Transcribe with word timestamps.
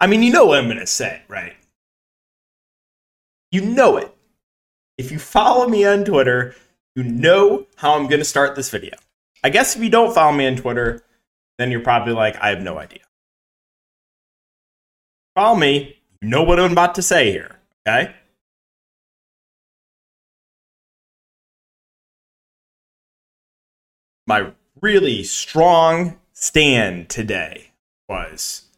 I 0.00 0.06
mean, 0.06 0.22
you 0.22 0.32
know 0.32 0.46
what 0.46 0.58
I'm 0.58 0.66
going 0.66 0.78
to 0.78 0.86
say, 0.86 1.22
right? 1.28 1.54
You 3.52 3.60
know 3.60 3.98
it. 3.98 4.14
If 4.96 5.12
you 5.12 5.18
follow 5.18 5.68
me 5.68 5.84
on 5.84 6.04
Twitter, 6.04 6.54
you 6.94 7.04
know 7.04 7.66
how 7.76 7.94
I'm 7.94 8.06
going 8.06 8.20
to 8.20 8.24
start 8.24 8.56
this 8.56 8.70
video. 8.70 8.94
I 9.44 9.50
guess 9.50 9.76
if 9.76 9.82
you 9.82 9.90
don't 9.90 10.14
follow 10.14 10.32
me 10.32 10.46
on 10.46 10.56
Twitter, 10.56 11.02
then 11.58 11.70
you're 11.70 11.80
probably 11.80 12.14
like, 12.14 12.36
I 12.36 12.48
have 12.48 12.62
no 12.62 12.78
idea. 12.78 13.00
Follow 15.34 15.56
me, 15.56 15.98
you 16.20 16.28
know 16.28 16.42
what 16.42 16.58
I'm 16.58 16.72
about 16.72 16.94
to 16.96 17.02
say 17.02 17.30
here, 17.30 17.56
okay? 17.86 18.14
My 24.26 24.52
really 24.80 25.22
strong 25.22 26.18
stand 26.32 27.08
today 27.08 27.72
was 28.08 28.69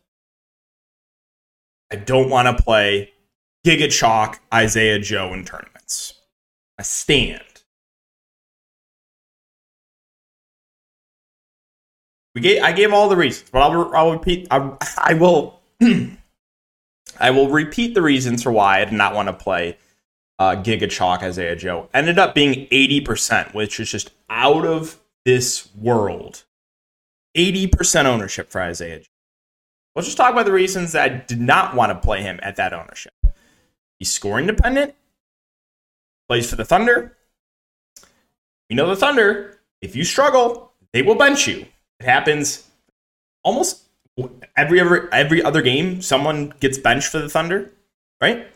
I 1.93 1.97
don't 1.97 2.31
want 2.31 2.57
to 2.57 2.63
play 2.63 3.13
Giga 3.67 3.93
Chalk 3.93 4.41
Isaiah 4.53 4.99
Joe 4.99 5.35
in 5.35 5.45
tournaments. 5.45 6.15
I 6.79 6.83
stand. 6.83 7.43
We 12.35 12.41
gave, 12.41 12.63
I 12.63 12.73
gave 12.73 12.95
all 12.95 13.11
the 13.11 13.17
reasons, 13.17 13.51
but 13.51 13.61
I'll, 13.61 13.95
I'll 13.95 14.13
repeat. 14.13 14.49
I, 14.51 14.73
I 14.99 15.15
will. 15.15 15.61
I 17.21 17.31
will 17.31 17.51
repeat 17.51 17.93
the 17.93 18.01
reasons 18.01 18.43
for 18.43 18.51
why 18.51 18.81
I 18.81 18.87
did 18.87 18.95
not 18.95 19.15
want 19.15 19.29
to 19.29 19.35
play 19.35 19.77
uh, 20.39 20.57
Giga 20.57 20.91
Chalk 20.91 21.23
Isaiah 21.23 21.55
Joe. 21.55 21.91
Ended 21.93 22.19
up 22.19 22.35
being 22.35 22.67
eighty 22.71 23.03
percent, 23.03 23.55
which 23.55 23.79
is 23.79 23.91
just 23.91 24.13
out 24.31 24.65
of 24.65 24.99
this 25.27 25.69
world. 25.77 26.45
Eighty 27.35 27.67
percent 27.67 28.09
ownership 28.09 28.51
for 28.51 28.63
Isaiah. 28.63 29.01
Joe. 29.01 29.12
Let's 29.95 30.09
just 30.09 30.17
talk 30.17 30.33
about 30.33 30.47
the 30.47 30.53
reasons 30.53 30.93
that 30.93 31.11
I 31.11 31.15
did 31.15 31.41
not 31.41 31.75
want 31.75 31.91
to 31.91 31.99
play 31.99 32.23
him 32.23 32.41
at 32.43 32.57
that 32.57 32.73
ownership. 32.73 33.13
He's 33.99 34.11
scoring 34.11 34.47
dependent. 34.47 34.95
Plays 36.29 36.49
for 36.49 36.57
the 36.57 36.65
Thunder. 36.65 37.17
You 38.69 38.77
know 38.77 38.89
the 38.89 38.97
Thunder. 38.97 39.61
If 39.83 39.95
you 39.95 40.05
struggle, 40.05 40.73
they 40.93 41.03
will 41.03 41.15
bench 41.15 41.47
you. 41.47 41.67
It 42.01 42.07
happens 42.07 42.69
almost 43.45 43.83
every 44.57 44.81
every 44.81 45.01
every 45.13 45.43
other 45.43 45.61
game. 45.61 46.01
Someone 46.01 46.55
gets 46.61 46.79
benched 46.79 47.09
for 47.09 47.19
the 47.19 47.29
Thunder, 47.29 47.71
right? 48.21 48.47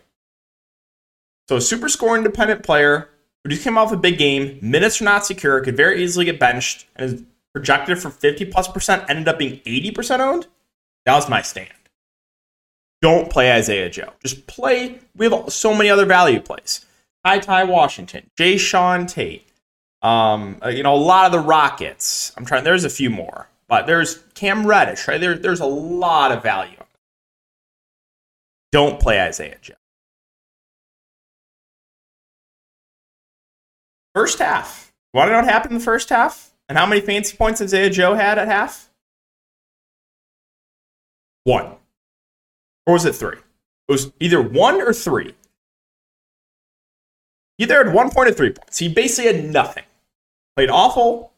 So 1.48 1.56
a 1.56 1.60
super 1.60 1.88
score 1.88 2.16
independent 2.16 2.62
player 2.62 3.10
who 3.44 3.50
just 3.50 3.62
came 3.62 3.78
off 3.78 3.92
a 3.92 3.96
big 3.96 4.18
game, 4.18 4.58
minutes 4.60 5.00
are 5.00 5.04
not 5.04 5.24
secure, 5.24 5.60
could 5.60 5.76
very 5.76 6.02
easily 6.02 6.24
get 6.24 6.40
benched, 6.40 6.86
and 6.96 7.12
is 7.12 7.22
projected 7.52 7.98
for 8.00 8.10
50 8.10 8.46
plus 8.46 8.66
percent, 8.68 9.04
ended 9.08 9.28
up 9.28 9.38
being 9.38 9.60
80% 9.60 10.18
owned. 10.18 10.46
That 11.06 11.14
was 11.14 11.28
my 11.28 11.40
stand. 11.40 11.70
Don't 13.00 13.30
play 13.30 13.52
Isaiah 13.52 13.88
Joe. 13.88 14.12
Just 14.22 14.46
play. 14.46 14.98
We 15.16 15.30
have 15.30 15.52
so 15.52 15.74
many 15.74 15.88
other 15.88 16.04
value 16.04 16.40
plays. 16.40 16.84
Ty 17.24 17.38
Ty 17.38 17.64
Washington, 17.64 18.30
Jae'Sean 18.38 19.08
Tate, 19.08 19.48
um, 20.02 20.58
uh, 20.64 20.68
you 20.68 20.82
know, 20.82 20.94
a 20.94 20.96
lot 20.96 21.26
of 21.26 21.32
the 21.32 21.40
Rockets. 21.40 22.32
I'm 22.36 22.44
trying. 22.44 22.64
There's 22.64 22.84
a 22.84 22.90
few 22.90 23.10
more, 23.10 23.48
but 23.68 23.86
there's 23.86 24.18
Cam 24.34 24.66
Reddish. 24.66 25.08
Right 25.08 25.20
there. 25.20 25.36
There's 25.36 25.60
a 25.60 25.66
lot 25.66 26.32
of 26.32 26.42
value. 26.42 26.76
Don't 28.72 29.00
play 29.00 29.20
Isaiah 29.20 29.58
Joe. 29.60 29.74
First 34.14 34.38
half. 34.38 34.92
You 35.12 35.18
want 35.18 35.28
to 35.28 35.32
know 35.32 35.38
what 35.38 35.48
happened 35.48 35.72
in 35.72 35.78
the 35.78 35.84
first 35.84 36.08
half? 36.08 36.50
And 36.68 36.76
how 36.76 36.86
many 36.86 37.00
fancy 37.00 37.36
points 37.36 37.60
Isaiah 37.60 37.90
Joe 37.90 38.14
had 38.14 38.38
at 38.38 38.48
half? 38.48 38.88
One. 41.46 41.76
Or 42.86 42.94
was 42.94 43.04
it 43.04 43.14
three? 43.14 43.36
It 43.36 43.92
was 43.92 44.10
either 44.18 44.42
one 44.42 44.82
or 44.82 44.92
three. 44.92 45.36
He 47.56 47.64
either 47.64 47.84
had 47.84 47.94
one 47.94 48.10
point 48.10 48.30
or 48.30 48.32
three 48.32 48.50
points. 48.50 48.78
He 48.78 48.88
basically 48.88 49.32
had 49.32 49.44
nothing. 49.44 49.84
Played 50.56 50.70
awful, 50.70 51.32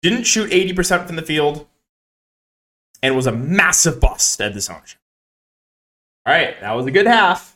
didn't 0.00 0.24
shoot 0.24 0.50
80% 0.50 1.06
from 1.06 1.16
the 1.16 1.22
field, 1.22 1.66
and 3.02 3.14
was 3.14 3.26
a 3.26 3.32
massive 3.32 4.00
bust 4.00 4.40
at 4.40 4.54
this 4.54 4.70
ownership. 4.70 5.00
All 6.24 6.32
right, 6.32 6.58
that 6.62 6.72
was 6.72 6.86
a 6.86 6.90
good 6.90 7.06
half, 7.06 7.54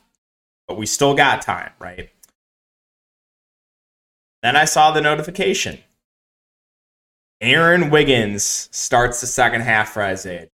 but 0.68 0.76
we 0.76 0.84
still 0.84 1.14
got 1.14 1.40
time, 1.40 1.70
right? 1.78 2.10
Then 4.42 4.54
I 4.54 4.66
saw 4.66 4.90
the 4.90 5.00
notification. 5.00 5.78
Aaron 7.40 7.88
Wiggins 7.88 8.68
starts 8.70 9.22
the 9.22 9.26
second 9.26 9.62
half 9.62 9.94
for 9.94 10.02
Isaiah. 10.02 10.48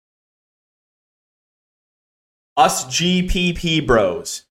Us 2.57 2.85
GPP 2.85 3.85
bros 3.85 4.45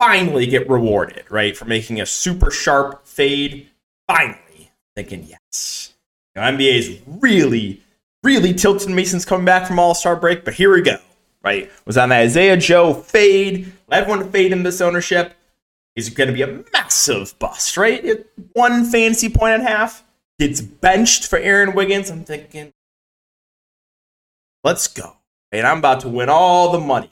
finally 0.00 0.46
get 0.46 0.68
rewarded, 0.68 1.30
right, 1.30 1.56
for 1.56 1.66
making 1.66 2.00
a 2.00 2.06
super 2.06 2.50
sharp 2.50 3.06
fade. 3.06 3.68
Finally, 4.08 4.72
thinking 4.96 5.24
yes. 5.24 5.94
NBA 6.36 6.78
is 6.78 7.00
really, 7.06 7.82
really 8.24 8.54
tilting 8.54 9.04
since 9.04 9.24
coming 9.24 9.44
back 9.44 9.66
from 9.66 9.78
All 9.78 9.94
Star 9.94 10.16
break, 10.16 10.44
but 10.44 10.54
here 10.54 10.74
we 10.74 10.82
go. 10.82 10.96
Right, 11.42 11.70
was 11.86 11.96
on 11.96 12.10
the 12.10 12.16
Isaiah 12.16 12.56
Joe 12.56 12.92
fade. 12.92 13.72
Everyone 13.90 14.18
to 14.18 14.26
fade 14.26 14.52
in 14.52 14.62
this 14.62 14.80
ownership. 14.82 15.34
He's 15.94 16.10
going 16.10 16.28
to 16.28 16.34
be 16.34 16.42
a 16.42 16.64
massive 16.72 17.38
bust, 17.38 17.76
right? 17.76 18.26
One 18.52 18.84
fancy 18.84 19.28
point 19.28 19.54
and 19.54 19.62
a 19.62 19.68
half. 19.68 20.04
Gets 20.38 20.60
benched 20.60 21.26
for 21.26 21.38
Aaron 21.38 21.74
Wiggins. 21.74 22.10
I'm 22.10 22.24
thinking, 22.24 22.72
let's 24.64 24.86
go. 24.86 25.16
And 25.52 25.66
I'm 25.66 25.78
about 25.78 26.00
to 26.00 26.08
win 26.08 26.28
all 26.28 26.72
the 26.72 26.80
money. 26.80 27.10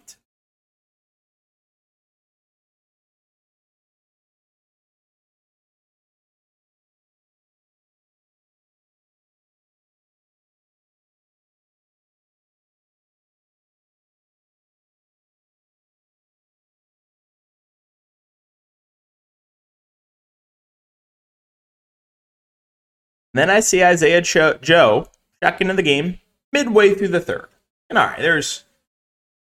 Then 23.34 23.50
I 23.50 23.60
see 23.60 23.84
Isaiah 23.84 24.22
Cho- 24.22 24.58
Joe 24.60 25.06
check 25.40 25.60
into 25.60 25.74
the 25.74 25.82
game 25.82 26.18
midway 26.50 26.94
through 26.94 27.08
the 27.08 27.20
third. 27.20 27.48
And 27.88 27.98
all 27.98 28.06
right, 28.06 28.20
there's 28.20 28.64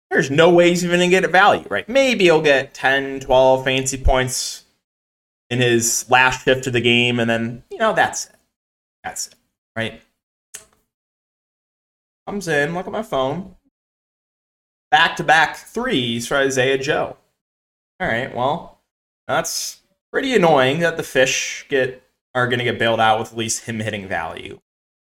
there's 0.10 0.30
no 0.30 0.52
way 0.52 0.70
he's 0.70 0.86
even 0.86 1.00
to 1.00 1.08
get 1.08 1.24
a 1.24 1.28
value, 1.28 1.66
right? 1.70 1.88
Maybe 1.90 2.26
he'll 2.26 2.42
get 2.42 2.74
10, 2.74 3.22
12 3.22 3.64
fancy 3.64 3.98
points 3.98 4.64
in 5.50 5.60
his 5.60 6.06
last 6.10 6.46
shift 6.46 6.68
of 6.68 6.74
the 6.74 6.82
game, 6.82 7.20
and 7.20 7.30
then, 7.30 7.64
you 7.72 7.78
know, 7.78 7.94
that's 7.94 8.26
it. 8.26 8.36
That's 9.04 9.28
it, 9.28 9.36
right? 9.76 10.02
Comes 12.28 12.48
in, 12.48 12.74
look 12.74 12.86
at 12.86 12.92
my 12.94 13.04
phone. 13.04 13.56
Back 14.92 15.16
to 15.18 15.24
back 15.24 15.58
threes 15.58 16.28
for 16.28 16.38
Isaiah 16.38 16.78
Joe. 16.78 17.18
All 18.00 18.08
right, 18.08 18.34
well, 18.36 18.80
that's 19.28 19.82
pretty 20.12 20.36
annoying 20.36 20.80
that 20.82 20.98
the 20.98 21.04
fish 21.04 21.66
get 21.70 22.04
are 22.36 22.48
to 22.48 22.64
get 22.64 22.80
bailed 22.80 23.00
out 23.00 23.20
with 23.20 23.32
at 23.32 23.38
least 23.38 23.66
him 23.66 23.80
hitting 23.80 24.08
value. 24.08 24.60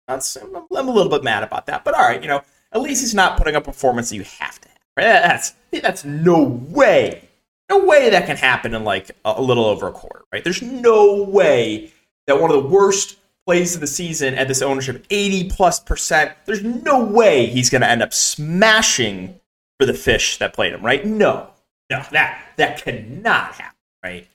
That's 0.08 0.36
I'm 0.36 0.56
a 0.56 0.66
little 0.70 1.10
bit 1.10 1.24
mad 1.24 1.44
about 1.44 1.66
that, 1.68 1.84
but 1.84 1.94
all 1.94 2.02
right, 2.02 2.22
you 2.22 2.28
know, 2.28 2.42
at 2.78 2.84
least 2.84 3.02
he's 3.02 3.16
not 3.16 3.38
putting 3.38 3.56
a 3.56 3.62
performance 3.62 4.10
that 4.10 4.16
you 4.16 4.24
have 4.24 4.60
to 4.62 4.70
have. 4.70 4.78
Right? 4.96 5.04
That's 5.04 5.54
that's 5.72 6.06
no 6.06 6.44
way, 6.44 7.28
no 7.70 7.86
way 7.86 8.10
that 8.10 8.26
can 8.26 8.38
happen 8.38 8.74
in 8.74 8.84
like 8.84 9.12
a, 9.26 9.42
little 9.42 9.66
over 9.66 9.88
a 9.88 9.92
quarter. 9.92 10.24
Right? 10.32 10.44
There's 10.44 10.62
no 10.62 11.24
way 11.24 11.92
that 12.26 12.40
one 12.40 12.52
of 12.52 12.64
the 12.64 12.70
worst 12.70 13.18
plays 13.46 13.76
of 13.76 13.82
the 13.82 13.88
season 13.88 14.34
at 14.34 14.48
this 14.48 14.62
ownership, 14.62 15.06
80 15.10 15.50
plus 15.50 15.80
percent. 15.80 16.34
There's 16.46 16.64
no 16.64 17.04
way 17.04 17.46
he's 17.46 17.70
going 17.70 17.82
to 17.82 17.90
end 17.90 18.02
up 18.02 18.14
smashing 18.14 19.40
for 19.80 19.86
the 19.86 19.94
fish 19.94 20.38
that 20.38 20.54
played 20.54 20.74
him. 20.74 20.84
Right? 20.84 21.06
No, 21.06 21.52
no, 21.90 22.04
that 22.12 22.42
that 22.58 22.84
cannot 22.84 23.54
happen. 23.54 23.76
Right? 24.04 24.28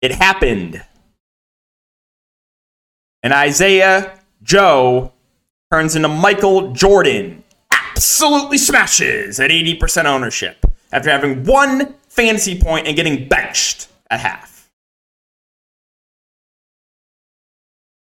It 0.00 0.12
happened. 0.12 0.84
And 3.22 3.32
Isaiah 3.32 4.18
Joe 4.42 5.12
turns 5.70 5.96
into 5.96 6.08
Michael 6.08 6.72
Jordan. 6.72 7.42
Absolutely 7.70 8.58
smashes 8.58 9.40
at 9.40 9.50
80% 9.50 10.04
ownership 10.04 10.64
after 10.92 11.10
having 11.10 11.44
one 11.44 11.94
fantasy 12.08 12.60
point 12.60 12.86
and 12.86 12.96
getting 12.96 13.28
benched 13.28 13.88
at 14.10 14.20
half. 14.20 14.70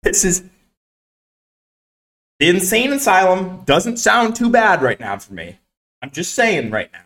This 0.03 0.23
is 0.23 0.43
the 2.39 2.49
insane 2.49 2.91
asylum 2.93 3.63
doesn't 3.65 3.97
sound 3.97 4.35
too 4.35 4.49
bad 4.49 4.81
right 4.81 4.99
now 4.99 5.17
for 5.17 5.33
me. 5.33 5.57
I'm 6.01 6.11
just 6.11 6.35
saying 6.35 6.69
right 6.69 6.91
now. 6.91 6.99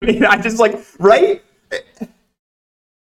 mean, 0.06 0.24
I 0.24 0.40
just 0.40 0.58
like 0.58 0.78
right. 0.98 1.42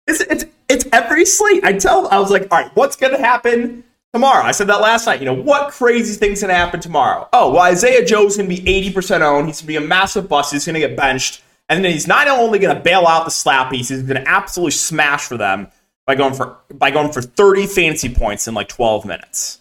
It's 0.07 0.21
it's 0.21 0.45
it's 0.69 0.85
every 0.93 1.25
slate. 1.25 1.63
I 1.63 1.73
tell 1.73 2.07
I 2.07 2.19
was 2.19 2.31
like, 2.31 2.47
all 2.51 2.61
right, 2.61 2.71
what's 2.75 2.95
gonna 2.95 3.17
happen 3.17 3.83
tomorrow? 4.13 4.43
I 4.43 4.51
said 4.51 4.67
that 4.67 4.81
last 4.81 5.05
night. 5.05 5.19
You 5.19 5.25
know, 5.25 5.33
what 5.33 5.71
crazy 5.71 6.15
thing's 6.15 6.41
gonna 6.41 6.53
happen 6.53 6.79
tomorrow? 6.79 7.27
Oh, 7.33 7.51
well, 7.51 7.63
Isaiah 7.63 8.05
Joe's 8.05 8.37
gonna 8.37 8.49
be 8.49 8.67
eighty 8.69 8.91
percent 8.91 9.23
owned. 9.23 9.47
He's 9.47 9.61
gonna 9.61 9.67
be 9.67 9.75
a 9.75 9.81
massive 9.81 10.29
bust. 10.29 10.53
He's 10.53 10.65
gonna 10.65 10.79
get 10.79 10.95
benched, 10.95 11.43
and 11.69 11.83
then 11.83 11.91
he's 11.91 12.07
not 12.07 12.27
only 12.27 12.59
gonna 12.59 12.79
bail 12.79 13.07
out 13.07 13.25
the 13.25 13.31
slappies, 13.31 13.89
he's 13.89 14.03
gonna 14.03 14.23
absolutely 14.25 14.71
smash 14.71 15.27
for 15.27 15.37
them 15.37 15.67
by 16.07 16.15
going 16.15 16.33
for 16.33 16.57
by 16.73 16.91
going 16.91 17.11
for 17.11 17.21
thirty 17.21 17.67
fantasy 17.67 18.13
points 18.13 18.47
in 18.47 18.53
like 18.53 18.69
twelve 18.69 19.05
minutes. 19.05 19.59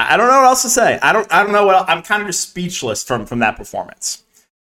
I, 0.00 0.14
I 0.14 0.16
don't 0.16 0.28
know 0.28 0.38
what 0.38 0.46
else 0.46 0.62
to 0.62 0.70
say. 0.70 0.98
I 1.02 1.12
don't. 1.12 1.30
I 1.32 1.42
don't 1.42 1.52
know 1.52 1.66
what. 1.66 1.88
I'm 1.88 2.02
kind 2.02 2.22
of 2.22 2.28
just 2.28 2.48
speechless 2.48 3.04
from 3.04 3.26
from 3.26 3.40
that 3.40 3.56
performance. 3.56 4.22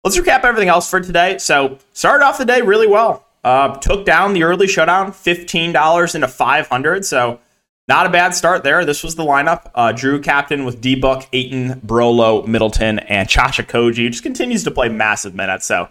Let's 0.04 0.18
recap 0.18 0.44
everything 0.44 0.70
else 0.70 0.90
for 0.90 1.00
today. 1.00 1.38
So 1.38 1.78
started 1.94 2.26
off 2.26 2.38
the 2.38 2.46
day 2.46 2.62
really 2.62 2.88
well. 2.88 3.26
Uh, 3.44 3.76
took 3.78 4.06
down 4.06 4.34
the 4.34 4.44
early 4.44 4.68
showdown, 4.68 5.12
fifteen 5.12 5.72
dollars 5.72 6.16
into 6.16 6.28
five 6.28 6.68
hundred. 6.68 7.06
So 7.06 7.40
not 7.88 8.06
a 8.06 8.10
bad 8.10 8.34
start 8.34 8.64
there. 8.64 8.86
This 8.86 9.04
was 9.04 9.16
the 9.16 9.24
lineup. 9.24 9.70
Uh, 9.76 9.92
Jrue 9.94 10.24
captain 10.24 10.64
with 10.66 10.82
D 10.82 10.96
Book, 10.96 11.28
Ayton, 11.34 11.82
Brolo, 11.82 12.46
Middleton, 12.48 13.00
and 13.00 13.28
Josh 13.28 13.60
Okogie. 13.60 14.10
Just 14.10 14.24
continues 14.24 14.64
to 14.64 14.72
play 14.72 14.90
massive 14.90 15.36
minutes. 15.36 15.66
So 15.66 15.90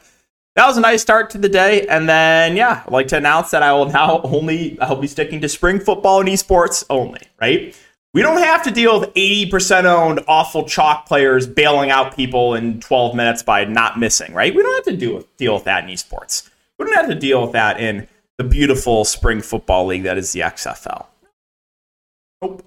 that 0.54 0.66
was 0.66 0.76
a 0.76 0.80
nice 0.80 1.02
start 1.02 1.30
to 1.30 1.38
the 1.38 1.48
day. 1.48 1.86
And 1.86 2.08
then, 2.08 2.56
yeah, 2.56 2.82
I'd 2.86 2.92
like 2.92 3.08
to 3.08 3.16
announce 3.16 3.50
that 3.50 3.62
I 3.62 3.72
will 3.72 3.86
now 3.86 4.20
only 4.24 4.78
I'll 4.80 4.96
be 4.96 5.06
sticking 5.06 5.40
to 5.42 5.48
spring 5.48 5.80
football 5.80 6.20
and 6.20 6.28
esports 6.28 6.84
only. 6.90 7.20
Right. 7.40 7.74
We 8.14 8.20
don't 8.20 8.42
have 8.42 8.62
to 8.64 8.70
deal 8.70 9.00
with 9.00 9.14
80% 9.14 9.84
owned 9.84 10.20
awful 10.28 10.68
chalk 10.68 11.06
players 11.06 11.46
bailing 11.46 11.90
out 11.90 12.14
people 12.14 12.54
in 12.54 12.78
12 12.80 13.14
minutes 13.14 13.42
by 13.42 13.64
not 13.64 13.98
missing, 13.98 14.34
right? 14.34 14.54
We 14.54 14.62
don't 14.62 14.74
have 14.74 14.94
to 14.94 14.96
deal 14.96 15.16
with, 15.16 15.36
deal 15.38 15.54
with 15.54 15.64
that 15.64 15.84
in 15.84 15.90
esports. 15.90 16.50
We 16.78 16.84
don't 16.84 16.94
have 16.94 17.08
to 17.08 17.14
deal 17.14 17.40
with 17.40 17.52
that 17.52 17.80
in 17.80 18.06
the 18.36 18.44
beautiful 18.44 19.06
spring 19.06 19.40
football 19.40 19.86
league 19.86 20.02
that 20.02 20.18
is 20.18 20.32
the 20.32 20.40
XFL. 20.40 21.06
Nope. 22.42 22.66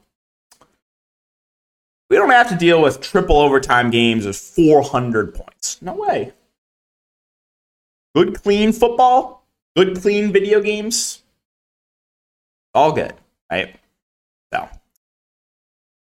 We 2.09 2.17
don't 2.17 2.29
have 2.29 2.49
to 2.49 2.55
deal 2.55 2.81
with 2.81 3.01
triple 3.01 3.37
overtime 3.37 3.91
games 3.91 4.25
of 4.25 4.35
400 4.35 5.35
points. 5.35 5.79
No 5.81 5.93
way. 5.93 6.33
Good, 8.15 8.41
clean 8.41 8.71
football, 8.71 9.45
good, 9.75 10.01
clean 10.01 10.31
video 10.31 10.61
games. 10.61 11.23
All 12.73 12.91
good, 12.91 13.13
right? 13.51 13.75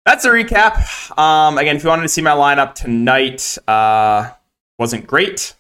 That's 0.06 0.24
a 0.24 0.30
recap. 0.30 1.18
Um, 1.18 1.58
again, 1.58 1.78
if 1.78 1.84
you 1.84 1.90
wanted 1.90 2.04
to 2.04 2.10
see 2.10 2.22
my 2.22 2.32
lineup 2.32 2.76
tonight, 2.76 3.58
uh, 3.68 4.30
wasn't 4.78 5.08
great. 5.08 5.56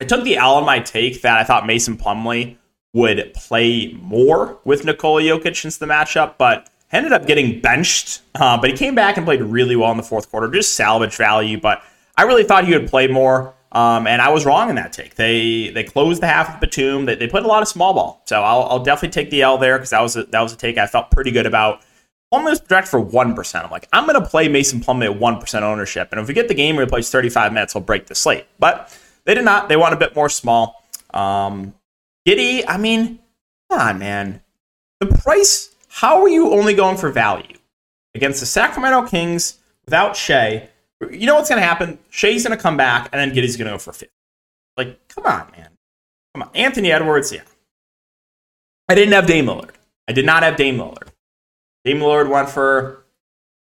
I 0.00 0.04
took 0.04 0.24
the 0.24 0.36
L 0.36 0.56
on 0.56 0.66
my 0.66 0.80
take 0.80 1.22
that 1.22 1.38
I 1.38 1.44
thought 1.44 1.66
Mason 1.66 1.96
Plumlee 1.96 2.56
would 2.92 3.32
play 3.34 3.94
more 4.02 4.58
with 4.64 4.84
Nikola 4.84 5.22
Jokic 5.22 5.56
since 5.56 5.78
the 5.78 5.86
matchup, 5.86 6.34
but 6.36 6.68
ended 6.90 7.12
up 7.12 7.26
getting 7.26 7.60
benched. 7.60 8.20
Uh, 8.34 8.60
but 8.60 8.68
he 8.68 8.76
came 8.76 8.94
back 8.94 9.16
and 9.16 9.24
played 9.24 9.40
really 9.40 9.76
well 9.76 9.90
in 9.92 9.96
the 9.96 10.02
fourth 10.02 10.30
quarter, 10.30 10.48
just 10.48 10.74
salvage 10.74 11.16
value. 11.16 11.58
But 11.58 11.82
I 12.18 12.24
really 12.24 12.44
thought 12.44 12.66
he 12.66 12.74
would 12.74 12.88
play 12.88 13.06
more. 13.06 13.54
Um, 13.72 14.06
and 14.06 14.20
I 14.20 14.28
was 14.28 14.44
wrong 14.44 14.68
in 14.68 14.76
that 14.76 14.92
take. 14.92 15.14
They 15.14 15.70
they 15.70 15.84
closed 15.84 16.20
the 16.20 16.26
half 16.26 16.54
of 16.54 16.60
Batum. 16.60 17.06
They, 17.06 17.14
they 17.14 17.28
put 17.28 17.44
a 17.44 17.48
lot 17.48 17.62
of 17.62 17.68
small 17.68 17.94
ball. 17.94 18.22
So 18.26 18.42
I'll, 18.42 18.64
I'll 18.64 18.84
definitely 18.84 19.14
take 19.14 19.30
the 19.30 19.40
L 19.40 19.56
there 19.56 19.78
because 19.78 19.90
that 19.90 20.02
was 20.02 20.16
a, 20.16 20.24
that 20.24 20.40
was 20.42 20.52
a 20.52 20.56
take 20.58 20.76
I 20.76 20.86
felt 20.86 21.10
pretty 21.10 21.30
good 21.30 21.46
about. 21.46 21.80
Plumlee 22.32 22.50
was 22.50 22.60
projected 22.60 22.90
for 22.90 23.04
1%. 23.04 23.64
I'm 23.64 23.70
like, 23.70 23.88
I'm 23.92 24.06
going 24.06 24.20
to 24.20 24.26
play 24.26 24.48
Mason 24.48 24.80
Plumlee 24.80 25.12
at 25.12 25.20
1% 25.20 25.62
ownership. 25.62 26.08
And 26.12 26.20
if 26.20 26.26
we 26.26 26.34
get 26.34 26.48
the 26.48 26.54
game 26.54 26.76
where 26.76 26.86
he 26.86 26.88
plays 26.88 27.10
35 27.10 27.52
minutes, 27.52 27.74
he'll 27.74 27.82
break 27.82 28.06
the 28.06 28.14
slate. 28.14 28.46
But 28.58 28.96
they 29.24 29.34
did 29.34 29.44
not. 29.44 29.68
They 29.68 29.76
want 29.76 29.92
a 29.92 29.98
bit 29.98 30.16
more 30.16 30.28
small. 30.28 30.84
Um, 31.12 31.74
Giddey, 32.26 32.64
I 32.66 32.78
mean, 32.78 33.18
come 33.70 33.80
on, 33.80 33.98
man. 33.98 34.42
The 35.00 35.06
price, 35.06 35.74
how 35.88 36.22
are 36.22 36.28
you 36.28 36.52
only 36.52 36.74
going 36.74 36.96
for 36.96 37.10
value? 37.10 37.56
Against 38.14 38.40
the 38.40 38.46
Sacramento 38.46 39.08
Kings 39.08 39.58
without 39.84 40.16
Shai, 40.16 40.68
you 41.10 41.26
know 41.26 41.34
what's 41.34 41.48
going 41.48 41.60
to 41.60 41.66
happen? 41.66 41.98
Shai's 42.10 42.44
going 42.46 42.56
to 42.56 42.62
come 42.62 42.76
back, 42.76 43.08
and 43.12 43.20
then 43.20 43.36
Giddey's 43.36 43.56
going 43.56 43.66
to 43.66 43.74
go 43.74 43.78
for 43.78 43.92
50. 43.92 44.12
Like, 44.76 45.08
come 45.08 45.24
on, 45.26 45.50
man. 45.56 45.70
Come 46.34 46.42
on. 46.42 46.50
Anthony 46.54 46.92
Edwards, 46.92 47.32
yeah. 47.32 47.42
I 48.88 48.94
didn't 48.94 49.12
have 49.12 49.26
Dame 49.26 49.46
Lillard. 49.46 49.70
I 50.08 50.12
did 50.12 50.24
not 50.24 50.42
have 50.42 50.56
Dame 50.56 50.76
Lillard. 50.78 51.08
Dame 51.84 51.98
Lillard 51.98 52.28
went 52.28 52.48
for, 52.48 53.04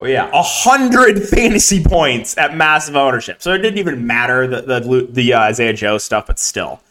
oh 0.02 0.06
yeah, 0.06 0.30
a 0.34 0.42
hundred 0.42 1.24
fantasy 1.30 1.84
points 1.84 2.38
at 2.38 2.56
massive 2.56 2.96
ownership. 2.96 3.42
So 3.42 3.54
it 3.54 3.60
didn't 3.60 3.80
even 3.80 4.06
matter 4.06 4.48
the 4.48 4.62
the, 4.62 5.08
the 5.10 5.34
uh, 5.34 5.42
Isaiah 5.42 5.74
Joe 5.74 5.98
stuff, 5.98 6.28
but 6.28 6.40
still, 6.40 6.82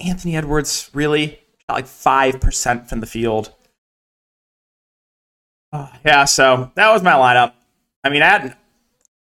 Anthony 0.00 0.36
Edwards 0.36 0.90
really 0.92 1.40
got 1.68 1.74
like 1.74 1.86
five 1.86 2.40
percent 2.40 2.88
from 2.88 3.00
the 3.00 3.06
field. 3.06 3.52
Uh, 5.72 5.88
yeah, 6.04 6.24
so 6.24 6.70
that 6.76 6.92
was 6.92 7.02
my 7.02 7.12
lineup. 7.12 7.52
I 8.04 8.10
mean, 8.10 8.22
I 8.22 8.26
had 8.26 8.56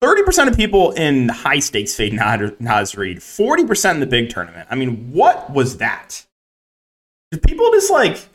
thirty 0.01 0.23
percent 0.23 0.51
of 0.51 0.57
people 0.57 0.93
in 0.93 1.31
high 1.31 1.59
stakes 1.59 1.95
fade 1.95 2.19
Reid, 2.97 3.23
forty 3.23 3.65
percent 3.65 3.97
in 3.97 4.01
the 4.01 4.07
big 4.07 4.29
tournament. 4.29 4.69
I 4.71 4.75
mean, 4.75 5.11
what 5.13 5.51
was 5.51 5.79
that? 5.79 6.27
Did 7.31 7.43
people 7.43 7.71
just 7.73 7.91
like 7.91 8.27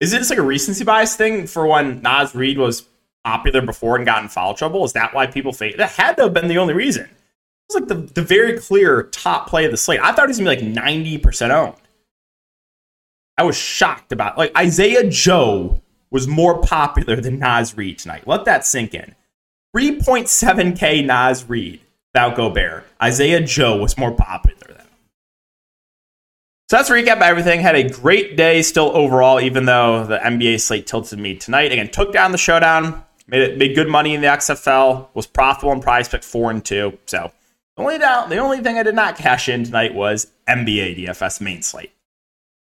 is 0.00 0.12
it 0.12 0.18
just 0.18 0.30
like 0.30 0.38
a 0.38 0.42
recency 0.42 0.84
bias 0.84 1.16
thing 1.16 1.46
for 1.46 1.66
when 1.66 2.02
Naz 2.02 2.34
Reid 2.34 2.58
was 2.58 2.86
popular 3.24 3.62
before 3.62 3.96
and 3.96 4.04
got 4.04 4.22
in 4.22 4.28
foul 4.28 4.54
trouble? 4.54 4.84
Is 4.84 4.92
that 4.92 5.14
why 5.14 5.26
people 5.26 5.52
fade? 5.52 5.78
That 5.78 5.90
had 5.90 6.16
to 6.16 6.24
have 6.24 6.34
been 6.34 6.48
the 6.48 6.58
only 6.58 6.74
reason. 6.74 7.04
It 7.04 7.72
was 7.72 7.80
like 7.80 7.88
the, 7.88 8.12
the 8.12 8.22
very 8.22 8.58
clear 8.58 9.04
top 9.04 9.48
play 9.48 9.64
of 9.64 9.70
the 9.70 9.76
slate. 9.76 10.00
I 10.00 10.12
thought 10.12 10.26
he 10.26 10.28
was 10.28 10.38
gonna 10.38 10.56
be 10.56 10.62
like 10.62 11.22
90% 11.22 11.50
owned. 11.50 11.76
I 13.38 13.44
was 13.44 13.56
shocked 13.56 14.12
about 14.12 14.38
like 14.38 14.56
Isaiah 14.56 15.08
Joe 15.08 15.80
was 16.10 16.28
more 16.28 16.60
popular 16.60 17.16
than 17.20 17.38
Naz 17.38 17.76
Reid 17.76 17.98
tonight. 17.98 18.26
Let 18.26 18.44
that 18.44 18.64
sink 18.64 18.94
in. 18.94 19.14
3.7k 19.74 21.04
Naz 21.04 21.48
Reid 21.48 21.80
without 22.12 22.36
Gobert. 22.36 22.86
Isaiah 23.02 23.40
Joe 23.40 23.78
was 23.78 23.98
more 23.98 24.12
popular 24.12 24.73
so 26.74 26.78
that's 26.78 26.90
a 26.90 26.92
recap 26.92 27.18
of 27.18 27.22
everything. 27.22 27.60
Had 27.60 27.76
a 27.76 27.88
great 27.88 28.36
day 28.36 28.60
still 28.60 28.90
overall, 28.96 29.40
even 29.40 29.64
though 29.64 30.04
the 30.04 30.18
NBA 30.18 30.60
slate 30.60 30.88
tilted 30.88 31.20
me 31.20 31.36
tonight. 31.36 31.70
Again, 31.70 31.88
took 31.88 32.12
down 32.12 32.32
the 32.32 32.38
showdown, 32.38 33.04
made 33.28 33.42
it 33.42 33.58
made 33.58 33.76
good 33.76 33.86
money 33.86 34.12
in 34.12 34.20
the 34.20 34.26
XFL, 34.26 35.06
was 35.14 35.24
profitable 35.24 35.70
in 35.70 35.80
prize 35.80 36.08
pick 36.08 36.24
four 36.24 36.50
and 36.50 36.64
two. 36.64 36.98
So 37.06 37.30
the 37.76 37.82
only 37.82 37.98
down 37.98 38.28
the 38.28 38.38
only 38.38 38.58
thing 38.58 38.76
I 38.76 38.82
did 38.82 38.96
not 38.96 39.16
cash 39.16 39.48
in 39.48 39.62
tonight 39.62 39.94
was 39.94 40.32
NBA 40.48 40.98
DFS 40.98 41.40
main 41.40 41.62
slate. 41.62 41.92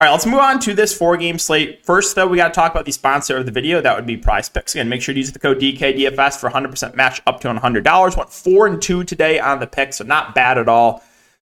All 0.01 0.07
right, 0.07 0.13
let's 0.13 0.25
move 0.25 0.39
on 0.39 0.61
to 0.61 0.73
this 0.73 0.97
four 0.97 1.17
game 1.17 1.41
slate. 1.41 1.85
First, 1.85 2.15
though, 2.15 2.29
we 2.29 2.37
got 2.37 2.55
to 2.55 2.55
talk 2.55 2.71
about 2.71 2.85
the 2.85 2.93
sponsor 2.93 3.39
of 3.39 3.47
the 3.47 3.51
video. 3.51 3.81
That 3.81 3.97
would 3.97 4.07
be 4.07 4.17
Prize 4.17 4.49
Picks. 4.49 4.77
Again, 4.77 4.89
make 4.89 5.03
sure 5.03 5.15
to 5.15 5.19
use 5.19 5.33
the 5.33 5.41
code 5.41 5.59
DKDFS 5.59 6.39
for 6.39 6.49
100% 6.49 6.95
match 6.95 7.23
up 7.27 7.41
to 7.41 7.49
$100. 7.49 8.17
Went 8.17 8.31
four 8.31 8.69
and 8.69 8.81
two 8.81 9.03
today 9.03 9.41
on 9.41 9.59
the 9.59 9.67
pick, 9.67 9.95
so 9.95 10.05
not 10.05 10.33
bad 10.33 10.59
at 10.59 10.69
all. 10.69 11.03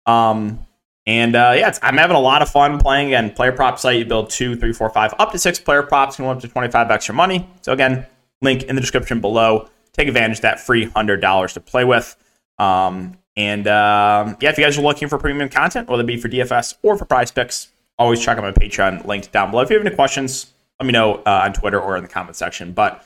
Um, 0.06 0.66
and 1.08 1.36
uh, 1.36 1.54
yeah, 1.56 1.72
I'm 1.84 1.98
having 1.98 2.16
a 2.16 2.20
lot 2.20 2.42
of 2.42 2.50
fun 2.50 2.80
playing. 2.80 3.08
Again, 3.08 3.32
player 3.32 3.52
prop 3.52 3.78
site, 3.78 4.00
you 4.00 4.06
build 4.06 4.32
two, 4.32 4.56
three, 4.56 4.74
four, 4.74 4.90
five, 4.90 5.14
up 5.20 5.32
to 5.34 5.40
six 5.40 5.60
player 5.60 5.84
props, 5.84 6.16
can 6.16 6.26
go 6.26 6.32
up 6.32 6.40
to 6.40 6.48
25 6.48 6.90
extra 6.90 7.14
money. 7.14 7.48
So 7.62 7.74
again, 7.74 8.08
link 8.42 8.64
in 8.64 8.76
the 8.76 8.82
description 8.82 9.22
below. 9.22 9.70
Take 9.94 10.08
advantage 10.08 10.40
of 10.40 10.42
that 10.42 10.60
free 10.60 10.88
$100 10.88 11.54
to 11.54 11.60
play 11.60 11.86
with. 11.86 12.16
Um, 12.58 13.18
and 13.38 13.68
um, 13.68 14.38
yeah, 14.42 14.50
if 14.50 14.58
you 14.58 14.64
guys 14.64 14.78
are 14.78 14.82
looking 14.82 15.08
for 15.08 15.18
premium 15.18 15.50
content, 15.50 15.90
whether 15.90 16.04
it 16.04 16.08
be 16.08 16.18
for 16.18 16.28
DFS 16.28 16.76
or 16.82 16.98
for 16.98 17.06
prize 17.06 17.32
picks, 17.32 17.72
always 18.00 18.20
check 18.20 18.38
out 18.38 18.44
my 18.44 18.52
Patreon 18.52 19.06
linked 19.06 19.32
down 19.32 19.52
below. 19.52 19.62
If 19.62 19.70
you 19.70 19.78
have 19.78 19.86
any 19.86 19.96
questions, 19.96 20.54
let 20.80 20.88
me 20.88 20.92
know 20.92 21.16
uh, 21.26 21.42
on 21.44 21.54
Twitter 21.54 21.80
or 21.80 21.98
in 21.98 22.04
the 22.04 22.10
comment 22.10 22.36
section. 22.36 22.74
But 22.74 23.06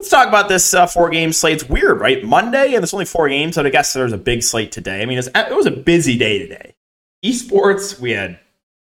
let's 0.00 0.10
talk 0.10 0.28
about 0.28 0.48
this 0.48 0.72
uh, 0.72 0.86
four 0.86 1.10
game 1.10 1.32
slate. 1.32 1.54
It's 1.54 1.68
weird, 1.68 2.00
right? 2.00 2.24
Monday, 2.24 2.74
and 2.74 2.82
there's 2.82 2.94
only 2.94 3.04
four 3.04 3.28
games, 3.28 3.56
so 3.56 3.64
I 3.64 3.70
guess 3.70 3.92
there's 3.92 4.12
a 4.12 4.18
big 4.18 4.42
slate 4.42 4.72
today. 4.72 5.02
I 5.02 5.06
mean, 5.06 5.18
it 5.18 5.54
was 5.54 5.66
a 5.66 5.70
busy 5.70 6.16
day 6.16 6.38
today 6.38 6.74
esports, 7.24 7.98
we 7.98 8.12
had 8.12 8.38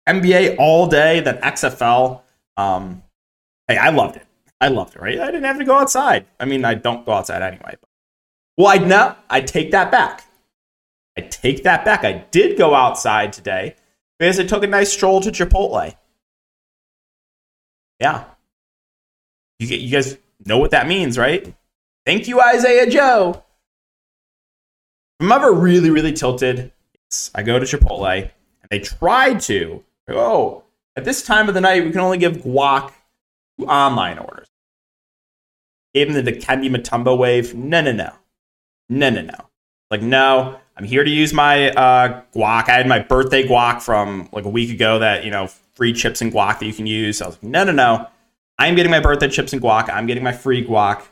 NBA 0.09 0.57
all 0.59 0.87
day, 0.87 1.21
then 1.21 1.39
XFL. 1.39 2.23
Um, 2.57 3.03
hey, 3.69 3.77
I 3.77 3.91
loved 3.91 4.17
it. 4.17 4.27
I 4.61 4.69
loved 4.69 4.97
it, 4.97 5.03
right? 5.03 5.19
I 5.19 5.27
didn't 5.27 5.45
have 5.45 5.59
to 5.59 5.65
go 5.65 5.79
outside. 5.79 6.27
I 6.39 6.45
mean, 6.45 6.65
I 6.65 6.75
don't 6.75 7.07
go 7.07 7.13
outside 7.13 7.43
anyway. 7.43 7.77
But, 7.81 7.89
well, 8.57 8.69
I 8.69 8.79
know 8.79 9.17
I 9.29 9.41
take 9.41 9.71
that 9.71 9.91
back. 9.91 10.25
I 11.17 11.23
take 11.23 11.63
that 11.65 11.85
back. 11.85 12.05
I 12.05 12.25
did 12.31 12.59
go 12.59 12.75
outside 12.75 13.33
today 13.33 13.77
because 14.19 14.39
I 14.39 14.45
took 14.45 14.63
a 14.63 14.67
nice 14.67 14.93
stroll 14.93 15.21
to 15.23 15.31
Chipotle. 15.31 15.95
Yeah. 18.01 18.25
You, 19.59 19.69
you 19.69 19.91
guys 19.91 20.19
know 20.45 20.59
what 20.59 20.71
that 20.71 20.87
means, 20.87 21.19
right? 21.19 21.55
Thank 22.07 22.29
you, 22.29 22.41
Isaiah 22.41 22.89
Joe. 22.89 23.43
I'm 25.21 25.31
ever 25.33 25.53
really, 25.53 25.91
really 25.91 26.13
tilted 26.13 26.73
I 27.35 27.43
go 27.43 27.59
to 27.59 27.67
Chipotle 27.67 28.23
and 28.23 28.71
they 28.71 28.79
tried 28.79 29.41
to, 29.43 29.83
oh, 30.09 30.63
At 30.97 31.05
this 31.05 31.23
time 31.23 31.49
of 31.49 31.55
the 31.55 31.61
night, 31.61 31.85
we 31.85 31.91
can 31.91 32.01
only 32.01 32.19
give 32.19 32.39
guac 32.39 32.93
to 33.59 33.67
online 33.67 34.19
orders. 34.19 34.49
Gave 35.95 36.09
him 36.09 36.15
the 36.15 36.33
Dikembe 36.33 36.71
Mutombo 36.71 37.17
wave. 37.19 37.55
No, 37.55 37.81
no, 37.81 37.93
no. 37.93 38.13
No, 38.89 39.11
no, 39.11 39.23
no. 39.23 39.35
Like, 39.91 40.03
no, 40.03 40.59
I'm 40.77 40.85
here 40.85 41.03
to 41.03 41.11
use 41.11 41.33
my 41.33 41.71
uh, 41.71 42.23
guac. 42.35 42.69
I 42.69 42.73
had 42.73 42.87
my 42.87 43.01
birthday 43.01 43.47
guac 43.47 43.83
from 43.83 44.29
like 44.33 44.45
a 44.45 44.49
week 44.49 44.71
ago 44.71 45.01
that, 45.01 45.25
you 45.25 45.31
know, 45.31 45.49
free 45.75 45.93
chips 45.93 46.21
and 46.23 46.33
guac 46.33 46.59
that 46.61 46.67
you 46.67 46.73
can 46.73 46.87
use. 46.87 47.21
I 47.21 47.27
was 47.27 47.37
like, 47.37 47.43
no, 47.45 47.65
no, 47.65 47.73
no. 47.73 48.07
I'm 48.59 48.75
getting 48.75 48.91
my 48.91 49.01
birthday 49.01 49.29
chips 49.29 49.53
and 49.53 49.61
guac. 49.61 49.89
I'm 49.89 50.07
getting 50.07 50.23
my 50.23 50.33
free 50.33 50.65
guac. 50.65 51.03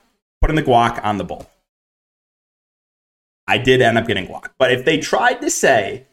Putting 0.41 0.57
the 0.57 0.63
guac 0.63 1.05
on 1.05 1.19
the 1.19 1.25
bowl. 1.25 1.49
I 3.49 3.59
did 3.59 3.83
end 3.83 3.99
up 3.99 4.07
getting 4.07 4.29
guac. 4.29 4.51
But 4.59 4.71
if 4.71 4.85
they 4.85 4.99
tried 4.99 5.41
to 5.41 5.51
say, 5.51 6.07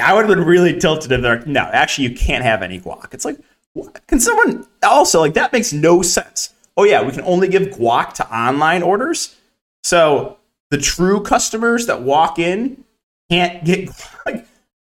I 0.00 0.12
would 0.12 0.28
have 0.28 0.36
been 0.36 0.46
really 0.46 0.78
tilted 0.78 1.10
if 1.10 1.22
they're 1.22 1.36
like, 1.36 1.46
no, 1.46 1.62
actually, 1.62 2.08
you 2.08 2.14
can't 2.14 2.44
have 2.44 2.62
any 2.62 2.80
guac. 2.80 3.14
It's 3.14 3.24
like, 3.24 3.38
what? 3.72 4.06
can 4.06 4.20
someone 4.20 4.66
also, 4.82 5.20
like, 5.20 5.34
that 5.34 5.52
makes 5.52 5.72
no 5.72 6.02
sense. 6.02 6.52
Oh, 6.76 6.84
yeah, 6.84 7.02
we 7.02 7.12
can 7.12 7.22
only 7.22 7.48
give 7.48 7.68
guac 7.68 8.12
to 8.14 8.36
online 8.36 8.82
orders. 8.82 9.36
So 9.82 10.38
the 10.70 10.78
true 10.78 11.22
customers 11.22 11.86
that 11.86 12.02
walk 12.02 12.38
in 12.38 12.84
can't 13.30 13.64
get 13.64 13.88
like 14.26 14.46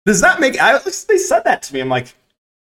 does 0.06 0.20
that 0.20 0.40
make 0.40 0.60
I, 0.60 0.78
they 0.78 1.18
said 1.18 1.44
that 1.44 1.62
to 1.62 1.74
me 1.74 1.80
i'm 1.80 1.88
like 1.88 2.14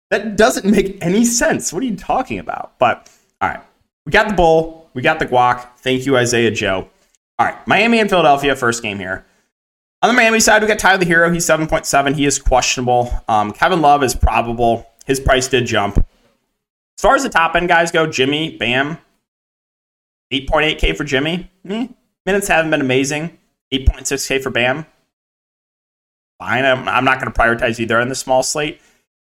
that 0.09 0.35
doesn't 0.35 0.65
make 0.65 0.97
any 1.01 1.25
sense 1.25 1.71
what 1.71 1.83
are 1.83 1.85
you 1.85 1.95
talking 1.95 2.39
about 2.39 2.73
but 2.79 3.09
all 3.41 3.49
right 3.49 3.61
we 4.05 4.11
got 4.11 4.27
the 4.27 4.33
bowl 4.33 4.89
we 4.93 5.01
got 5.01 5.19
the 5.19 5.25
guac 5.25 5.67
thank 5.77 6.05
you 6.05 6.17
isaiah 6.17 6.51
joe 6.51 6.89
all 7.39 7.45
right 7.45 7.67
miami 7.67 7.99
and 7.99 8.09
philadelphia 8.09 8.55
first 8.55 8.81
game 8.81 8.97
here 8.99 9.25
on 10.01 10.09
the 10.09 10.13
miami 10.13 10.39
side 10.39 10.61
we 10.61 10.67
got 10.67 10.79
tyler 10.79 10.97
the 10.97 11.05
Herro. 11.05 11.33
he's 11.33 11.45
7.7 11.45 12.15
he 12.15 12.25
is 12.25 12.39
questionable 12.39 13.11
um, 13.27 13.51
kevin 13.51 13.81
love 13.81 14.03
is 14.03 14.15
probable 14.15 14.87
his 15.05 15.19
price 15.19 15.47
did 15.47 15.65
jump 15.65 15.97
as 15.97 17.01
far 17.01 17.15
as 17.15 17.23
the 17.23 17.29
top 17.29 17.55
end 17.55 17.67
guys 17.67 17.91
go 17.91 18.07
jimmy 18.07 18.57
bam 18.57 18.97
8.8k 20.31 20.95
for 20.95 21.03
jimmy 21.03 21.49
eh, 21.69 21.87
Minutes 22.25 22.47
haven't 22.47 22.71
been 22.71 22.81
amazing. 22.81 23.37
8.6K 23.73 24.41
for 24.41 24.49
Bam. 24.49 24.85
Fine. 26.39 26.65
I'm, 26.65 26.87
I'm 26.87 27.05
not 27.05 27.19
going 27.19 27.31
to 27.31 27.39
prioritize 27.39 27.79
either 27.79 27.99
in 27.99 28.09
the 28.09 28.15
small 28.15 28.43
slate. 28.43 28.79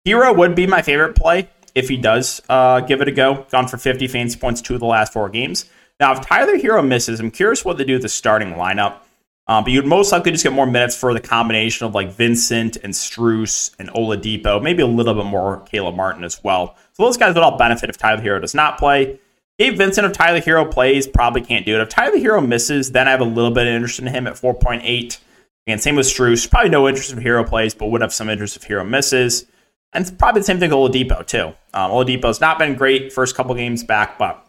Herro 0.05 0.35
would 0.35 0.55
be 0.55 0.67
my 0.67 0.81
favorite 0.81 1.15
play 1.15 1.49
if 1.73 1.89
he 1.89 1.97
does 1.97 2.41
uh, 2.47 2.79
give 2.81 3.01
it 3.01 3.07
a 3.07 3.11
go. 3.11 3.45
Gone 3.51 3.67
for 3.67 3.77
50 3.77 4.07
fantasy 4.07 4.39
points 4.39 4.61
two 4.61 4.75
of 4.75 4.79
the 4.79 4.85
last 4.85 5.11
four 5.11 5.29
games. 5.29 5.65
Now, 5.99 6.13
if 6.13 6.21
Tyler 6.21 6.57
Herro 6.57 6.85
misses, 6.85 7.19
I'm 7.19 7.31
curious 7.31 7.63
what 7.63 7.77
they 7.77 7.85
do 7.85 7.93
with 7.93 8.01
the 8.01 8.09
starting 8.09 8.53
lineup. 8.53 8.99
Um, 9.47 9.63
but 9.63 9.73
you'd 9.73 9.85
most 9.85 10.11
likely 10.11 10.31
just 10.31 10.43
get 10.43 10.53
more 10.53 10.65
minutes 10.65 10.95
for 10.97 11.13
the 11.13 11.19
combination 11.19 11.85
of 11.85 11.93
like 11.93 12.11
Vincent 12.11 12.77
and 12.77 12.93
Strus 12.93 13.75
and 13.77 13.89
Oladipo, 13.89 14.61
maybe 14.61 14.81
a 14.81 14.87
little 14.87 15.13
bit 15.13 15.25
more 15.25 15.61
Caleb 15.67 15.95
Martin 15.95 16.23
as 16.23 16.43
well. 16.43 16.75
So 16.93 17.03
those 17.03 17.17
guys 17.17 17.35
would 17.35 17.43
all 17.43 17.57
benefit 17.57 17.89
if 17.89 17.97
Tyler 17.97 18.21
Herro 18.21 18.41
does 18.41 18.55
not 18.55 18.79
play. 18.79 19.19
Gabe 19.59 19.77
Vincent, 19.77 20.05
if 20.05 20.13
Tyler 20.13 20.41
Herro 20.41 20.69
plays, 20.69 21.07
probably 21.07 21.41
can't 21.41 21.65
do 21.65 21.75
it. 21.75 21.81
If 21.81 21.89
Tyler 21.89 22.17
Herro 22.17 22.45
misses, 22.45 22.91
then 22.91 23.07
I 23.07 23.11
have 23.11 23.21
a 23.21 23.25
little 23.25 23.51
bit 23.51 23.67
of 23.67 23.73
interest 23.73 23.99
in 23.99 24.07
him 24.07 24.25
at 24.27 24.33
4.8. 24.33 25.19
And 25.67 25.81
same 25.81 25.95
with 25.95 26.07
Strus. 26.07 26.49
Probably 26.49 26.69
no 26.69 26.87
interest 26.87 27.13
if 27.13 27.19
Herro 27.19 27.47
plays, 27.47 27.73
but 27.73 27.87
would 27.87 28.01
have 28.01 28.13
some 28.13 28.29
interest 28.29 28.57
if 28.57 28.67
Herro 28.67 28.87
misses. 28.87 29.45
And 29.93 30.01
it's 30.01 30.11
probably 30.11 30.41
the 30.41 30.45
same 30.45 30.59
thing 30.59 30.71
with 30.71 30.91
Oladipo, 30.91 31.25
too. 31.25 31.53
Um, 31.73 31.91
Oladipo's 31.91 32.41
not 32.41 32.59
been 32.59 32.75
great 32.75 33.13
first 33.13 33.35
couple 33.35 33.55
games 33.55 33.83
back, 33.83 34.17
but 34.17 34.45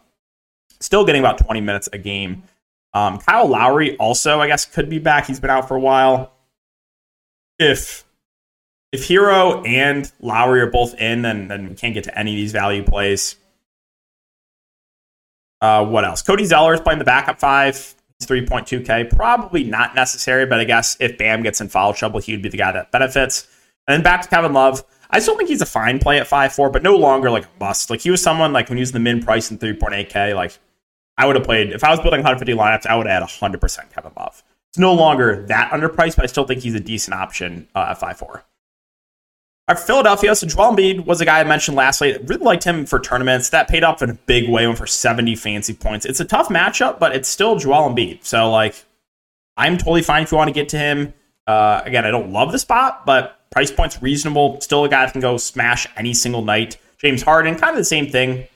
still 0.79 1.05
getting 1.05 1.21
about 1.21 1.37
20 1.37 1.61
minutes 1.61 1.89
a 1.91 1.97
game. 1.97 2.43
Um, 2.93 3.19
Kyle 3.19 3.47
Lowry 3.47 3.97
also, 3.97 4.39
I 4.39 4.47
guess, 4.47 4.65
could 4.65 4.89
be 4.89 4.99
back. 4.99 5.27
He's 5.27 5.39
been 5.39 5.49
out 5.49 5.67
for 5.67 5.75
a 5.75 5.79
while. 5.79 6.33
If 7.59 8.05
if 8.91 9.07
Herro 9.07 9.67
and 9.67 10.11
Lowry 10.21 10.61
are 10.61 10.71
both 10.71 10.95
in, 10.95 11.21
then, 11.21 11.47
then 11.47 11.69
we 11.69 11.75
can't 11.75 11.93
get 11.93 12.05
to 12.05 12.17
any 12.17 12.31
of 12.33 12.37
these 12.37 12.51
value 12.51 12.83
plays. 12.83 13.35
Uh, 15.61 15.85
what 15.85 16.05
else? 16.05 16.21
Cody 16.21 16.45
Zeller 16.45 16.73
is 16.73 16.81
playing 16.81 16.99
the 16.99 17.05
backup 17.05 17.39
five. 17.39 17.75
He's 18.19 18.27
3.2K. 18.27 19.15
Probably 19.15 19.63
not 19.63 19.93
necessary, 19.93 20.45
but 20.45 20.59
I 20.59 20.63
guess 20.63 20.97
if 20.99 21.17
Bam 21.17 21.43
gets 21.43 21.61
in 21.61 21.69
foul 21.69 21.93
trouble, 21.93 22.19
he 22.19 22.31
would 22.31 22.41
be 22.41 22.49
the 22.49 22.57
guy 22.57 22.71
that 22.71 22.91
benefits. 22.91 23.47
And 23.87 23.93
then 23.93 24.03
back 24.03 24.21
to 24.23 24.27
Kevin 24.27 24.53
Love. 24.53 24.83
I 25.09 25.19
still 25.19 25.37
think 25.37 25.49
he's 25.49 25.61
a 25.61 25.67
fine 25.67 25.99
play 25.99 26.19
at 26.19 26.27
5'4, 26.27 26.71
but 26.71 26.83
no 26.83 26.95
longer 26.95 27.29
like 27.29 27.45
a 27.45 27.59
bust. 27.59 27.89
Like 27.89 28.01
he 28.01 28.11
was 28.11 28.21
someone 28.21 28.53
like 28.53 28.69
when 28.69 28.77
he 28.77 28.81
was 28.81 28.91
the 28.91 28.99
min 28.99 29.21
price 29.21 29.51
in 29.51 29.57
3.8K, 29.57 30.35
like 30.35 30.57
I 31.17 31.25
would 31.25 31.35
have 31.35 31.45
played 31.45 31.71
if 31.71 31.83
I 31.83 31.89
was 31.89 31.99
building 31.99 32.19
150 32.19 32.53
lineups, 32.53 32.85
I 32.85 32.95
would 32.95 33.07
add 33.07 33.23
100% 33.23 33.93
Kevin 33.93 34.11
Love. 34.17 34.43
It's 34.69 34.77
no 34.77 34.93
longer 34.93 35.45
that 35.47 35.71
underpriced, 35.71 36.15
but 36.15 36.23
I 36.23 36.27
still 36.27 36.45
think 36.45 36.61
he's 36.61 36.75
a 36.75 36.79
decent 36.79 37.15
option 37.15 37.67
uh, 37.73 37.87
at 37.89 37.99
5'4. 37.99 38.43
Our 39.69 39.75
Philadelphia, 39.75 40.33
so 40.33 40.47
Joel 40.47 40.75
Embiid 40.75 41.05
was 41.05 41.19
a 41.19 41.25
guy 41.25 41.41
I 41.41 41.43
mentioned 41.43 41.75
last 41.75 41.99
night. 41.99 42.21
Really 42.25 42.43
liked 42.43 42.63
him 42.63 42.85
for 42.85 42.99
tournaments. 42.99 43.49
That 43.49 43.67
paid 43.67 43.83
off 43.83 44.01
in 44.01 44.09
a 44.09 44.13
big 44.13 44.49
way, 44.49 44.65
went 44.65 44.77
for 44.77 44.87
70 44.87 45.35
fancy 45.35 45.73
points. 45.73 46.05
It's 46.05 46.21
a 46.21 46.25
tough 46.25 46.47
matchup, 46.47 46.99
but 46.99 47.13
it's 47.13 47.27
still 47.27 47.57
Joel 47.57 47.89
Embiid. 47.89 48.23
So, 48.23 48.49
like, 48.49 48.85
I'm 49.57 49.77
totally 49.77 50.03
fine 50.03 50.23
if 50.23 50.31
you 50.31 50.37
want 50.37 50.47
to 50.47 50.53
get 50.53 50.69
to 50.69 50.77
him. 50.77 51.13
Uh, 51.47 51.81
again, 51.83 52.05
I 52.05 52.11
don't 52.11 52.31
love 52.31 52.53
the 52.53 52.59
spot, 52.59 53.05
but 53.05 53.49
price 53.49 53.71
point's 53.71 54.01
reasonable. 54.01 54.61
Still 54.61 54.85
a 54.85 54.89
guy 54.89 55.05
that 55.05 55.11
can 55.11 55.21
go 55.21 55.35
smash 55.35 55.85
any 55.97 56.13
single 56.13 56.43
night. 56.43 56.77
James 56.97 57.21
Harden, 57.21 57.55
kind 57.55 57.71
of 57.71 57.77
the 57.77 57.85
same 57.85 58.09
thing. 58.09 58.47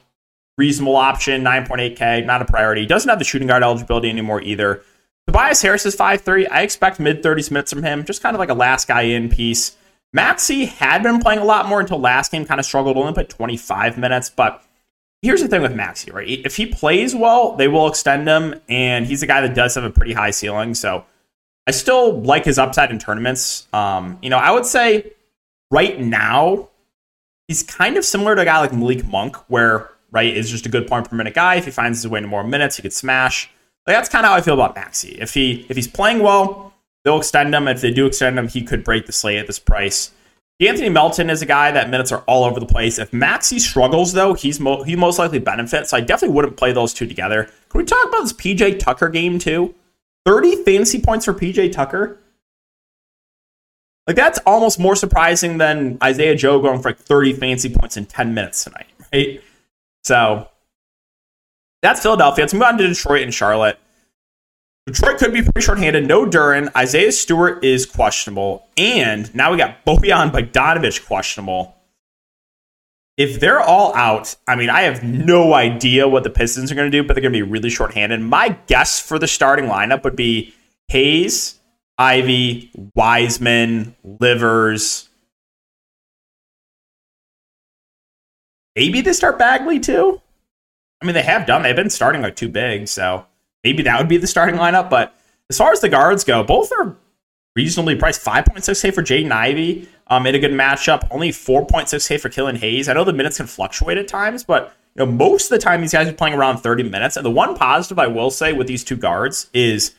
Reasonable 0.62 0.96
option, 0.96 1.44
9.8K, 1.44 2.24
not 2.24 2.44
a 2.44 2.46
priority. 2.46 2.86
Doesn't 2.86 3.10
have 3.10 3.18
the 3.18 3.26
shooting 3.26 3.48
guard 3.48 3.64
eligibility 3.64 4.12
anymore 4.12 4.44
either. 4.44 4.84
Tobias 5.26 5.60
Harris 5.60 5.88
is 5.88 5.96
5'3. 5.96 6.48
I 6.52 6.62
expect 6.62 7.00
mid 7.00 7.24
30s 7.24 7.50
minutes 7.50 7.74
from 7.74 7.82
him. 7.82 8.06
Just 8.06 8.22
kind 8.22 8.36
of 8.36 8.40
like 8.40 8.50
a 8.50 8.54
last 8.54 8.88
guy 8.88 9.02
in 9.02 9.28
piece. 9.28 9.76
Maxey 10.14 10.66
had 10.66 11.02
been 11.02 11.20
playing 11.20 11.40
a 11.40 11.46
lot 11.46 11.66
more 11.66 11.80
until 11.80 12.00
last 12.00 12.32
game, 12.32 12.46
kind 12.46 12.60
of 12.60 12.66
struggled, 12.68 12.96
only 12.96 13.12
put 13.12 13.28
25 13.28 13.98
minutes. 13.98 14.30
But 14.30 14.64
here's 15.24 15.42
the 15.42 15.48
thing 15.48 15.64
with 15.64 15.74
Maxey, 15.74 16.12
right? 16.12 16.28
If 16.28 16.58
he 16.58 16.68
plays 16.68 17.16
well, 17.16 17.56
they 17.56 17.68
will 17.68 17.88
extend 17.88 18.28
him, 18.28 18.62
and 18.70 19.08
he's 19.08 19.24
a 19.24 19.28
guy 19.28 19.42
that 19.42 19.56
does 19.56 19.74
have 19.74 19.84
a 19.84 19.90
pretty 19.90 20.14
high 20.14 20.30
ceiling. 20.30 20.76
So 20.76 21.06
I 21.66 21.72
still 21.72 22.22
like 22.22 22.46
his 22.46 22.60
upside 22.60 22.92
in 22.92 23.00
tournaments. 23.00 23.68
Um, 23.74 24.20
you 24.22 24.30
know, 24.30 24.38
I 24.38 24.52
would 24.52 24.68
say 24.68 25.14
right 25.72 26.00
now, 26.00 26.70
he's 27.48 27.64
kind 27.64 27.98
of 27.98 28.06
similar 28.06 28.36
to 28.36 28.44
a 28.44 28.46
guy 28.46 28.60
like 28.60 28.74
Malik 28.74 29.08
Monk, 29.08 29.38
where, 29.50 29.90
right, 30.12 30.36
is 30.36 30.50
just 30.50 30.66
a 30.66 30.70
good 30.70 30.88
point 30.88 31.10
per 31.10 31.16
minute 31.16 31.34
guy. 31.34 31.56
If 31.56 31.66
he 31.66 31.72
finds 31.72 32.02
his 32.02 32.10
way 32.10 32.22
to 32.22 32.28
more 32.28 32.44
minutes, 32.44 32.76
he 32.76 32.82
could 32.82 32.94
smash. 32.94 33.50
Like, 33.88 33.96
that's 33.96 34.10
kind 34.10 34.26
of 34.26 34.32
how 34.32 34.38
I 34.38 34.42
feel 34.42 34.54
about 34.54 34.76
Maxey. 34.76 35.18
If 35.20 35.34
he 35.34 35.66
if 35.70 35.76
he's 35.76 35.88
playing 35.88 36.20
well, 36.20 36.72
They'll 37.04 37.18
extend 37.18 37.54
him. 37.54 37.68
If 37.68 37.82
they 37.82 37.92
do 37.92 38.06
extend 38.06 38.38
him, 38.38 38.48
he 38.48 38.62
could 38.62 38.84
break 38.84 39.06
the 39.06 39.12
slate 39.12 39.40
at 39.40 39.48
this 39.48 39.60
price. 39.60 40.12
Anthony 40.60 40.90
Melton 40.90 41.32
is 41.32 41.42
a 41.42 41.48
guy 41.48 41.72
that 41.72 41.90
minutes 41.90 42.12
are 42.12 42.22
all 42.28 42.44
over 42.44 42.60
the 42.60 42.68
place. 42.68 43.00
If 43.00 43.12
Maxey 43.12 43.58
struggles, 43.58 44.14
though, 44.14 44.36
he's 44.36 44.60
mo- 44.60 44.84
he 44.84 44.96
most 44.96 45.18
likely 45.18 45.40
benefits. 45.40 45.90
So 45.90 45.98
I 45.98 46.02
definitely 46.02 46.36
wouldn't 46.36 46.58
play 46.58 46.72
those 46.72 46.94
two 46.94 47.08
together. 47.08 47.50
Can 47.70 47.80
we 47.80 47.86
talk 47.86 48.08
about 48.08 48.22
this 48.22 48.34
PJ 48.34 48.78
Tucker 48.78 49.10
game 49.10 49.40
too? 49.40 49.74
30 50.26 50.64
fantasy 50.64 51.02
points 51.02 51.26
for 51.26 51.34
PJ 51.34 51.72
Tucker. 51.72 52.20
Like 54.06 54.16
that's 54.16 54.40
almost 54.46 54.80
more 54.80 54.96
surprising 54.96 55.58
than 55.58 55.98
Isaiah 56.04 56.36
Joe 56.36 56.62
going 56.62 56.80
for 56.80 56.90
like 56.90 57.00
30 57.00 57.34
fancy 57.34 57.74
points 57.74 57.98
in 57.98 58.06
10 58.06 58.36
minutes 58.36 58.64
tonight, 58.64 58.88
right? 59.12 59.42
So 60.04 60.48
that's 61.82 62.02
Philadelphia. 62.02 62.44
Let's 62.44 62.54
move 62.54 62.64
on 62.64 62.78
to 62.78 62.88
Detroit 62.88 63.24
and 63.24 63.34
Charlotte. 63.34 63.78
Detroit 64.88 65.20
could 65.20 65.32
be 65.32 65.44
pretty 65.44 65.62
short-handed. 65.62 66.08
No 66.08 66.26
Duren. 66.26 66.76
Isaiah 66.76 67.12
Stewart 67.12 67.64
is 67.64 67.86
questionable. 67.86 68.68
And 68.78 69.34
now 69.36 69.52
we 69.52 69.58
got 69.58 69.86
Bojan 69.86 70.32
Bogdanovic 70.32 71.06
questionable. 71.06 71.76
If 73.16 73.40
they're 73.40 73.62
all 73.62 73.94
out, 73.96 74.36
I 74.48 74.56
mean, 74.56 74.72
I 74.72 74.82
have 74.82 75.04
no 75.04 75.54
idea 75.54 76.08
what 76.08 76.24
the 76.24 76.32
Pistons 76.32 76.72
are 76.72 76.76
going 76.76 76.90
to 76.90 76.98
do, 76.98 77.06
but 77.06 77.14
they're 77.14 77.22
going 77.22 77.34
to 77.34 77.38
be 77.38 77.44
really 77.44 77.70
short-handed. 77.70 78.22
My 78.22 78.58
guess 78.66 79.00
for 79.00 79.20
the 79.20 79.28
starting 79.28 79.66
lineup 79.66 80.04
would 80.04 80.16
be 80.16 80.56
Hayes, 80.88 81.60
Ivey, 82.00 82.72
Wiseman, 82.96 83.96
Livers. 84.04 85.10
Maybe 88.76 89.02
they 89.02 89.14
start 89.14 89.38
Bagley 89.38 89.80
too. 89.80 90.22
I 91.02 91.06
mean, 91.06 91.16
they 91.16 91.24
have 91.24 91.46
done. 91.46 91.64
They've 91.64 91.76
been 91.76 91.90
starting 91.90 92.22
like 92.22 92.36
too 92.36 92.50
big, 92.50 92.88
so 92.88 93.26
maybe 93.64 93.84
that 93.84 93.98
would 93.98 94.08
be 94.08 94.18
the 94.18 94.28
starting 94.28 94.56
lineup. 94.56 94.90
But 94.90 95.16
as 95.50 95.58
far 95.58 95.72
as 95.72 95.82
the 95.82 95.90
guards 95.90 96.24
go, 96.24 96.44
both 96.44 96.72
are 96.72 96.96
reasonably 97.56 97.96
priced. 97.96 98.24
5.6K 98.24 98.94
for 98.94 99.02
Jaden 99.02 99.32
Ivey 99.32 99.90
um, 100.08 100.26
in 100.28 100.36
a 100.36 100.40
good 100.40 100.52
matchup. 100.52 101.08
Only 101.12 101.30
4.6K 101.30 102.20
for 102.20 102.30
Killian 102.30 102.56
Hayes. 102.58 102.88
I 102.88 102.94
know 102.94 103.04
the 103.04 103.14
minutes 103.14 103.38
can 103.38 103.48
fluctuate 103.48 103.98
at 103.98 104.08
times, 104.08 104.44
but 104.44 104.76
you 104.96 105.06
know 105.06 105.12
most 105.12 105.52
of 105.52 105.60
the 105.60 105.64
time 105.64 105.82
these 105.82 105.94
guys 105.94 106.08
are 106.08 106.14
playing 106.14 106.36
around 106.36 106.60
30 106.60 106.84
minutes. 106.84 107.18
And 107.18 107.26
the 107.26 107.32
one 107.32 107.56
positive 107.56 108.00
I 108.00 108.08
will 108.08 108.30
say 108.30 108.54
with 108.54 108.68
these 108.68 108.84
two 108.84 108.98
guards 108.98 109.50
is 109.54 109.96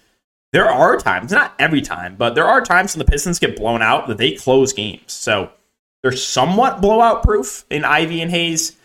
there 0.52 0.70
are 0.70 0.98
times, 0.98 1.32
not 1.32 1.54
every 1.58 1.80
time, 1.80 2.14
but 2.16 2.34
there 2.34 2.46
are 2.46 2.60
times 2.60 2.94
when 2.94 3.04
the 3.04 3.10
Pistons 3.10 3.38
get 3.38 3.56
blown 3.56 3.82
out 3.82 4.06
that 4.08 4.18
they 4.18 4.32
close 4.32 4.72
games. 4.72 5.12
So 5.12 5.50
they're 6.02 6.12
somewhat 6.12 6.80
blowout 6.80 7.22
proof 7.22 7.64
in 7.70 7.84
Ivey 7.84 8.20
and 8.20 8.30
Hayes. 8.30 8.76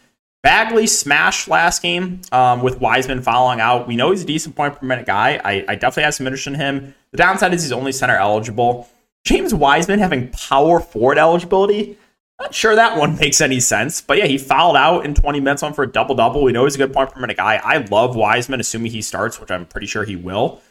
Bagley 0.43 0.88
smashed 0.88 1.47
last 1.47 1.81
game 1.81 2.21
um, 2.31 2.62
with 2.62 2.79
Wiseman 2.79 3.21
following 3.21 3.59
out. 3.59 3.88
We 3.88 3.95
know 3.95 4.12
he's 4.12 4.24
a 4.24 4.25
decent 4.25 4.55
point 4.55 4.79
per 4.79 4.86
minute 4.86 5.05
guy. 5.05 5.41
I, 5.43 5.65
I 5.67 5.75
definitely 5.75 6.03
have 6.03 6.13
some 6.13 6.27
interest 6.27 6.47
in 6.47 6.55
him. 6.55 6.93
The 7.12 7.17
downside 7.17 7.53
is 7.53 7.63
he's 7.63 7.71
only 7.71 7.91
center 7.91 8.15
eligible. 8.15 8.88
James 9.25 9.53
Wiseman 9.53 10.00
having 10.00 10.29
power 10.29 10.79
forward 10.79 11.17
eligibility. 11.17 11.97
Not 12.39 12.53
sure 12.53 12.75
that 12.75 12.97
one 12.97 13.15
makes 13.19 13.41
any 13.41 13.59
sense, 13.59 14.00
but 14.00 14.17
yeah, 14.17 14.25
he 14.25 14.38
fouled 14.38 14.77
out 14.77 15.05
in 15.05 15.15
20 15.15 15.39
minutes 15.39 15.63
on 15.63 15.74
for 15.74 15.83
a 15.83 15.91
double 15.91 16.15
double. 16.15 16.43
We 16.43 16.51
know 16.51 16.65
he's 16.65 16.75
a 16.75 16.77
good 16.77 16.93
point 16.93 17.12
per 17.12 17.19
minute 17.19 17.38
guy. 17.38 17.59
I 17.63 17.77
love 17.77 18.15
Wiseman, 18.15 18.59
assuming 18.59 18.91
he 18.91 19.01
starts, 19.01 19.41
which 19.41 19.51
I'm 19.51 19.65
pretty 19.65 19.88
sure 19.88 20.05
he 20.05 20.15
will. 20.15 20.62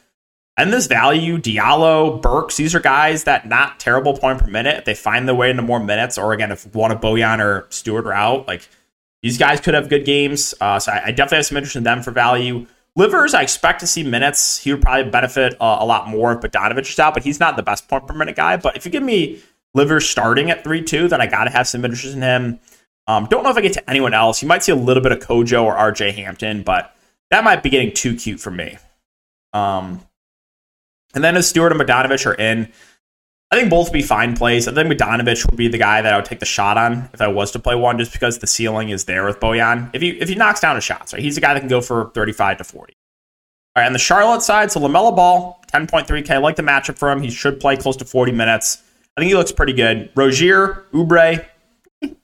And 0.58 0.72
this 0.72 0.86
value, 0.86 1.36
Diallo, 1.36 2.20
Burks, 2.20 2.56
these 2.56 2.74
are 2.74 2.80
guys 2.80 3.24
that 3.24 3.46
not 3.46 3.78
terrible 3.78 4.16
point 4.16 4.38
per 4.38 4.46
minute. 4.46 4.78
If 4.78 4.84
they 4.86 4.94
find 4.94 5.28
their 5.28 5.34
way 5.34 5.50
into 5.50 5.62
more 5.62 5.80
minutes, 5.80 6.16
or 6.16 6.32
again, 6.32 6.50
if 6.50 6.74
one 6.74 6.90
of 6.90 7.00
Bojan 7.00 7.40
or 7.40 7.66
Stewart 7.68 8.06
are 8.06 8.12
out, 8.14 8.48
like 8.48 8.66
these 9.22 9.36
guys 9.36 9.60
could 9.60 9.74
have 9.74 9.90
good 9.90 10.06
games. 10.06 10.54
Uh, 10.60 10.78
so 10.78 10.92
I, 10.92 11.06
I, 11.06 11.10
definitely 11.10 11.38
have 11.38 11.46
some 11.46 11.56
interest 11.58 11.76
in 11.76 11.82
them 11.82 12.02
for 12.02 12.10
value. 12.10 12.66
Livers, 12.94 13.34
I 13.34 13.42
expect 13.42 13.80
to 13.80 13.86
see 13.86 14.02
minutes. 14.02 14.58
He 14.58 14.72
would 14.72 14.80
probably 14.80 15.10
benefit 15.10 15.54
uh, 15.60 15.76
a 15.80 15.84
lot 15.84 16.08
more 16.08 16.32
if 16.32 16.40
Bogdanovic 16.40 16.88
is 16.88 16.98
out, 16.98 17.12
but 17.12 17.22
he's 17.22 17.38
not 17.38 17.56
the 17.56 17.62
best 17.62 17.86
point 17.88 18.06
per 18.06 18.14
minute 18.14 18.36
guy. 18.36 18.56
But 18.56 18.76
if 18.76 18.86
you 18.86 18.90
give 18.90 19.02
me 19.02 19.42
Livers 19.74 20.08
starting 20.08 20.50
at 20.50 20.64
3 20.64 20.82
2, 20.82 21.08
then 21.08 21.20
I 21.20 21.26
got 21.26 21.44
to 21.44 21.50
have 21.50 21.68
some 21.68 21.84
interest 21.84 22.14
in 22.14 22.22
him. 22.22 22.60
Um, 23.06 23.26
don't 23.26 23.44
know 23.44 23.50
if 23.50 23.56
I 23.56 23.60
get 23.60 23.74
to 23.74 23.90
anyone 23.90 24.14
else. 24.14 24.40
You 24.40 24.48
might 24.48 24.62
see 24.62 24.72
a 24.72 24.76
little 24.76 25.02
bit 25.02 25.12
of 25.12 25.18
Kojo 25.18 25.64
or 25.64 25.74
RJ 25.74 26.14
Hampton, 26.14 26.62
but 26.62 26.96
that 27.30 27.44
might 27.44 27.62
be 27.62 27.68
getting 27.68 27.92
too 27.92 28.16
cute 28.16 28.40
for 28.40 28.50
me. 28.50 28.78
Um, 29.52 30.05
and 31.16 31.24
then 31.24 31.36
as 31.36 31.48
Stewart 31.48 31.72
and 31.72 31.80
Bogdanovic 31.80 32.26
are 32.26 32.34
in, 32.34 32.70
I 33.50 33.56
think 33.56 33.70
both 33.70 33.92
be 33.92 34.02
fine 34.02 34.36
plays. 34.36 34.68
I 34.68 34.74
think 34.74 34.92
Bogdanovic 34.92 35.50
would 35.50 35.56
be 35.56 35.66
the 35.66 35.78
guy 35.78 36.02
that 36.02 36.12
I 36.12 36.16
would 36.16 36.26
take 36.26 36.40
the 36.40 36.46
shot 36.46 36.76
on 36.76 37.08
if 37.14 37.20
I 37.20 37.28
was 37.28 37.50
to 37.52 37.58
play 37.58 37.74
one, 37.74 37.98
just 37.98 38.12
because 38.12 38.38
the 38.38 38.46
ceiling 38.46 38.90
is 38.90 39.06
there 39.06 39.24
with 39.24 39.40
Bojan. 39.40 39.90
If 39.94 40.02
he 40.02 40.10
if 40.10 40.28
he 40.28 40.34
knocks 40.34 40.60
down 40.60 40.74
his 40.74 40.84
shots, 40.84 41.12
right, 41.12 41.22
he's 41.22 41.38
a 41.38 41.40
guy 41.40 41.54
that 41.54 41.60
can 41.60 41.68
go 41.68 41.80
for 41.80 42.10
35 42.14 42.58
to 42.58 42.64
40. 42.64 42.94
All 43.74 43.82
right, 43.82 43.86
on 43.86 43.92
the 43.92 43.98
Charlotte 43.98 44.42
side, 44.42 44.70
so 44.70 44.80
LaMelo 44.80 45.14
Ball, 45.14 45.62
10.3K. 45.72 46.30
I 46.30 46.36
like 46.38 46.56
the 46.56 46.62
matchup 46.62 46.98
for 46.98 47.10
him. 47.10 47.22
He 47.22 47.30
should 47.30 47.60
play 47.60 47.76
close 47.76 47.96
to 47.98 48.04
40 48.04 48.32
minutes. 48.32 48.82
I 49.16 49.20
think 49.20 49.28
he 49.28 49.34
looks 49.34 49.52
pretty 49.52 49.74
good. 49.74 50.10
Rozier, 50.14 50.86
Oubre, 50.92 51.44
hmm, 52.02 52.14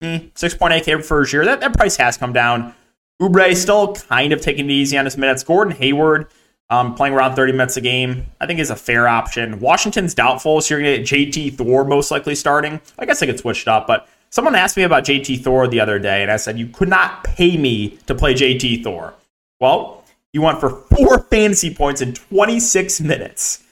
6.8K 0.00 1.04
for 1.04 1.18
Rozier. 1.18 1.44
That, 1.44 1.60
that 1.60 1.74
price 1.74 1.96
has 1.96 2.16
come 2.16 2.32
down. 2.32 2.74
Oubre 3.20 3.54
still 3.56 3.94
kind 3.94 4.32
of 4.32 4.40
taking 4.40 4.66
it 4.66 4.72
easy 4.72 4.98
on 4.98 5.04
his 5.04 5.16
minutes. 5.16 5.42
Gordon 5.42 5.74
Hayward, 5.76 6.26
um, 6.70 6.94
playing 6.94 7.14
around 7.14 7.36
30 7.36 7.52
minutes 7.52 7.76
a 7.76 7.80
game, 7.80 8.26
I 8.40 8.46
think 8.46 8.58
is 8.58 8.70
a 8.70 8.76
fair 8.76 9.06
option. 9.06 9.60
Washington's 9.60 10.14
doubtful, 10.14 10.60
so 10.60 10.74
you're 10.74 10.82
going 10.82 11.04
to 11.04 11.16
get 11.16 11.32
JT 11.32 11.54
Thor 11.54 11.84
most 11.84 12.10
likely 12.10 12.34
starting. 12.34 12.80
I 12.98 13.06
guess 13.06 13.22
I 13.22 13.26
could 13.26 13.38
switch 13.38 13.62
it 13.62 13.68
up, 13.68 13.86
but 13.86 14.08
someone 14.30 14.54
asked 14.54 14.76
me 14.76 14.82
about 14.82 15.04
JT 15.04 15.42
Thor 15.42 15.68
the 15.68 15.80
other 15.80 15.98
day, 15.98 16.22
and 16.22 16.30
I 16.30 16.36
said, 16.36 16.58
You 16.58 16.66
could 16.66 16.88
not 16.88 17.22
pay 17.24 17.56
me 17.56 17.98
to 18.06 18.14
play 18.14 18.34
JT 18.34 18.82
Thor. 18.82 19.14
Well, 19.60 20.04
you 20.32 20.42
went 20.42 20.60
for 20.60 20.70
four 20.70 21.20
fantasy 21.30 21.72
points 21.72 22.00
in 22.00 22.14
26 22.14 23.00
minutes. 23.00 23.62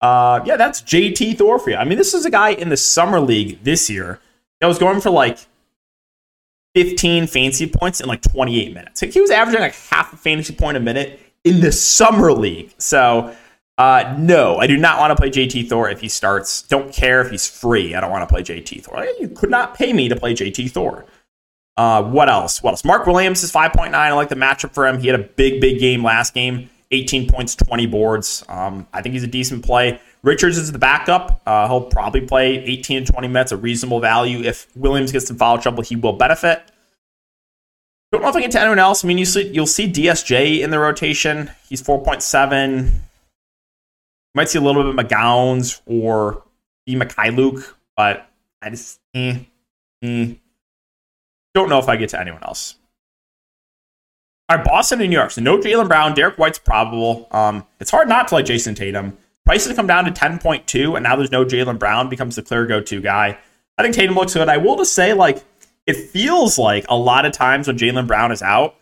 Uh, 0.00 0.40
yeah, 0.44 0.56
that's 0.56 0.82
JT 0.82 1.38
Thor 1.38 1.58
for 1.58 1.70
you. 1.70 1.76
I 1.76 1.84
mean, 1.84 1.98
this 1.98 2.14
is 2.14 2.24
a 2.24 2.30
guy 2.30 2.50
in 2.50 2.68
the 2.68 2.76
summer 2.76 3.20
league 3.20 3.62
this 3.62 3.88
year 3.88 4.18
that 4.60 4.66
was 4.66 4.78
going 4.78 5.00
for 5.00 5.10
like 5.10 5.38
15 6.74 7.26
fantasy 7.26 7.66
points 7.66 8.00
in 8.00 8.08
like 8.08 8.22
28 8.22 8.74
minutes. 8.74 9.00
He 9.00 9.20
was 9.20 9.30
averaging 9.30 9.60
like 9.60 9.74
half 9.74 10.12
a 10.12 10.16
fantasy 10.16 10.54
point 10.54 10.76
a 10.76 10.80
minute 10.80 11.20
in 11.44 11.60
the 11.60 11.72
summer 11.72 12.32
league. 12.32 12.72
So, 12.78 13.34
uh, 13.78 14.14
no, 14.18 14.58
I 14.58 14.66
do 14.66 14.76
not 14.76 14.98
want 14.98 15.10
to 15.10 15.16
play 15.16 15.30
JT 15.30 15.68
Thor 15.68 15.88
if 15.88 16.00
he 16.00 16.08
starts. 16.08 16.62
Don't 16.62 16.92
care 16.92 17.20
if 17.20 17.30
he's 17.30 17.46
free. 17.46 17.94
I 17.94 18.00
don't 18.00 18.10
want 18.10 18.28
to 18.28 18.32
play 18.32 18.42
JT 18.42 18.84
Thor. 18.84 19.06
You 19.18 19.28
could 19.28 19.50
not 19.50 19.74
pay 19.74 19.92
me 19.92 20.08
to 20.08 20.16
play 20.16 20.34
JT 20.34 20.70
Thor. 20.70 21.06
Uh, 21.76 22.02
what 22.02 22.28
else? 22.28 22.62
What 22.62 22.72
else? 22.72 22.84
Mark 22.84 23.06
Williams 23.06 23.42
is 23.42 23.50
5.9. 23.50 23.94
I 23.94 24.12
like 24.12 24.28
the 24.28 24.34
matchup 24.34 24.72
for 24.72 24.86
him. 24.86 25.00
He 25.00 25.06
had 25.06 25.18
a 25.18 25.22
big, 25.22 25.60
big 25.60 25.78
game 25.78 26.02
last 26.02 26.34
game 26.34 26.68
18 26.90 27.28
points, 27.28 27.54
20 27.54 27.86
boards. 27.86 28.44
Um, 28.48 28.86
I 28.92 29.00
think 29.00 29.12
he's 29.12 29.22
a 29.22 29.28
decent 29.28 29.64
play. 29.64 30.00
Richards 30.22 30.58
is 30.58 30.72
the 30.72 30.78
backup. 30.78 31.40
Uh, 31.46 31.68
he'll 31.68 31.82
probably 31.82 32.20
play 32.20 32.58
18 32.64 33.06
to 33.06 33.12
20 33.12 33.28
minutes, 33.28 33.52
a 33.52 33.56
reasonable 33.56 34.00
value. 34.00 34.40
If 34.40 34.66
Williams 34.76 35.12
gets 35.12 35.26
some 35.28 35.36
foul 35.36 35.58
trouble, 35.58 35.82
he 35.82 35.96
will 35.96 36.12
benefit. 36.12 36.62
Don't 38.12 38.22
know 38.22 38.28
if 38.28 38.36
I 38.36 38.40
get 38.40 38.50
to 38.52 38.60
anyone 38.60 38.78
else. 38.78 39.04
I 39.04 39.08
mean, 39.08 39.18
you 39.18 39.24
see, 39.24 39.48
you'll 39.48 39.66
see 39.66 39.90
DSJ 39.90 40.60
in 40.60 40.70
the 40.70 40.78
rotation. 40.78 41.50
He's 41.68 41.80
4.7. 41.82 42.86
You 42.86 42.92
might 44.34 44.48
see 44.48 44.58
a 44.58 44.62
little 44.62 44.82
bit 44.82 44.98
of 44.98 45.06
McGowens 45.06 45.80
or 45.86 46.42
B. 46.86 46.96
Mykhailiuk, 46.96 47.72
but 47.96 48.28
I 48.62 48.70
just 48.70 49.00
eh, 49.14 49.38
eh. 50.02 50.34
don't 51.54 51.68
know 51.68 51.78
if 51.78 51.88
I 51.88 51.96
get 51.96 52.10
to 52.10 52.20
anyone 52.20 52.42
else. 52.42 52.76
All 54.48 54.56
right, 54.56 54.64
Boston 54.66 55.00
and 55.00 55.10
New 55.10 55.16
York. 55.16 55.30
So 55.30 55.40
no 55.40 55.58
Jaylen 55.58 55.86
Brown. 55.86 56.14
Derek 56.14 56.36
White's 56.36 56.58
probable. 56.58 57.28
Um, 57.30 57.64
it's 57.78 57.92
hard 57.92 58.08
not 58.08 58.26
to 58.28 58.34
like 58.34 58.46
Jayson 58.46 58.74
Tatum. 58.74 59.16
Prices 59.44 59.76
come 59.76 59.86
down 59.86 60.04
to 60.04 60.10
10.2, 60.10 60.96
and 60.96 61.04
now 61.04 61.14
there's 61.14 61.30
no 61.30 61.44
Jaylen 61.44 61.78
Brown. 61.78 62.08
Becomes 62.08 62.34
the 62.34 62.42
clear 62.42 62.66
go-to 62.66 63.00
guy. 63.00 63.38
I 63.78 63.82
think 63.82 63.94
Tatum 63.94 64.16
looks 64.16 64.34
good. 64.34 64.48
I 64.48 64.56
will 64.56 64.76
just 64.76 64.94
say, 64.94 65.14
like, 65.14 65.44
it 65.90 66.10
feels 66.10 66.58
like 66.58 66.86
a 66.88 66.96
lot 66.96 67.26
of 67.26 67.32
times 67.32 67.66
when 67.66 67.78
Jaylen 67.78 68.06
Brown 68.06 68.32
is 68.32 68.42
out, 68.42 68.76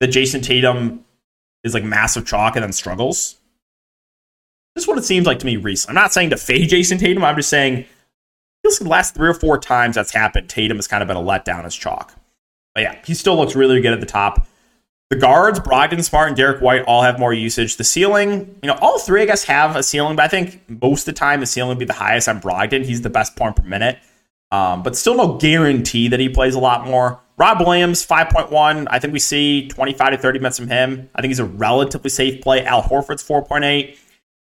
that 0.00 0.10
Jayson 0.10 0.42
Tatum 0.42 1.04
is 1.64 1.74
like 1.74 1.84
massive 1.84 2.26
chalk 2.26 2.56
and 2.56 2.62
then 2.62 2.72
struggles. 2.72 3.36
This 4.74 4.84
is 4.84 4.88
what 4.88 4.98
it 4.98 5.04
seems 5.04 5.26
like 5.26 5.38
to 5.40 5.46
me 5.46 5.56
recently. 5.56 5.96
I'm 5.96 6.02
not 6.02 6.12
saying 6.12 6.30
to 6.30 6.36
fade 6.36 6.68
Jayson 6.68 6.98
Tatum. 6.98 7.24
I'm 7.24 7.36
just 7.36 7.48
saying 7.48 7.86
feels 8.62 8.80
like 8.80 8.86
the 8.86 8.90
last 8.90 9.14
three 9.14 9.28
or 9.28 9.34
four 9.34 9.58
times 9.58 9.96
that's 9.96 10.12
happened, 10.12 10.48
Tatum 10.48 10.76
has 10.76 10.86
kind 10.86 11.02
of 11.02 11.08
been 11.08 11.16
a 11.16 11.20
letdown 11.20 11.64
as 11.64 11.74
chalk. 11.74 12.14
But 12.74 12.82
yeah, 12.82 12.98
he 13.04 13.14
still 13.14 13.36
looks 13.36 13.56
really 13.56 13.80
good 13.80 13.92
at 13.92 14.00
the 14.00 14.06
top. 14.06 14.46
The 15.10 15.16
guards, 15.16 15.58
Brogdon, 15.58 16.04
Smart, 16.04 16.28
and 16.28 16.36
Derek 16.36 16.60
White 16.60 16.82
all 16.82 17.02
have 17.02 17.18
more 17.18 17.32
usage. 17.32 17.76
The 17.76 17.84
ceiling, 17.84 18.58
you 18.62 18.68
know, 18.68 18.76
all 18.82 18.98
three, 18.98 19.22
I 19.22 19.24
guess, 19.24 19.44
have 19.44 19.74
a 19.74 19.82
ceiling, 19.82 20.16
but 20.16 20.24
I 20.24 20.28
think 20.28 20.62
most 20.68 21.08
of 21.08 21.14
the 21.14 21.18
time 21.18 21.40
the 21.40 21.46
ceiling 21.46 21.70
would 21.70 21.78
be 21.78 21.86
the 21.86 21.94
highest 21.94 22.28
on 22.28 22.40
Brogdon. 22.42 22.84
He's 22.84 23.00
the 23.00 23.10
best 23.10 23.34
point 23.34 23.56
per 23.56 23.62
minute. 23.62 23.98
Um, 24.50 24.82
but 24.82 24.96
still 24.96 25.14
no 25.14 25.36
guarantee 25.36 26.08
that 26.08 26.20
he 26.20 26.28
plays 26.28 26.54
a 26.54 26.60
lot 26.60 26.86
more. 26.86 27.20
Rob 27.36 27.60
Williams, 27.60 28.04
5.1. 28.04 28.86
I 28.90 28.98
think 28.98 29.12
we 29.12 29.18
see 29.18 29.68
25 29.68 30.12
to 30.12 30.18
30 30.18 30.38
minutes 30.40 30.58
from 30.58 30.68
him. 30.68 31.08
I 31.14 31.20
think 31.20 31.30
he's 31.30 31.38
a 31.38 31.44
relatively 31.44 32.10
safe 32.10 32.40
play. 32.42 32.64
Al 32.64 32.82
Horford's 32.82 33.22
4.8. 33.22 33.96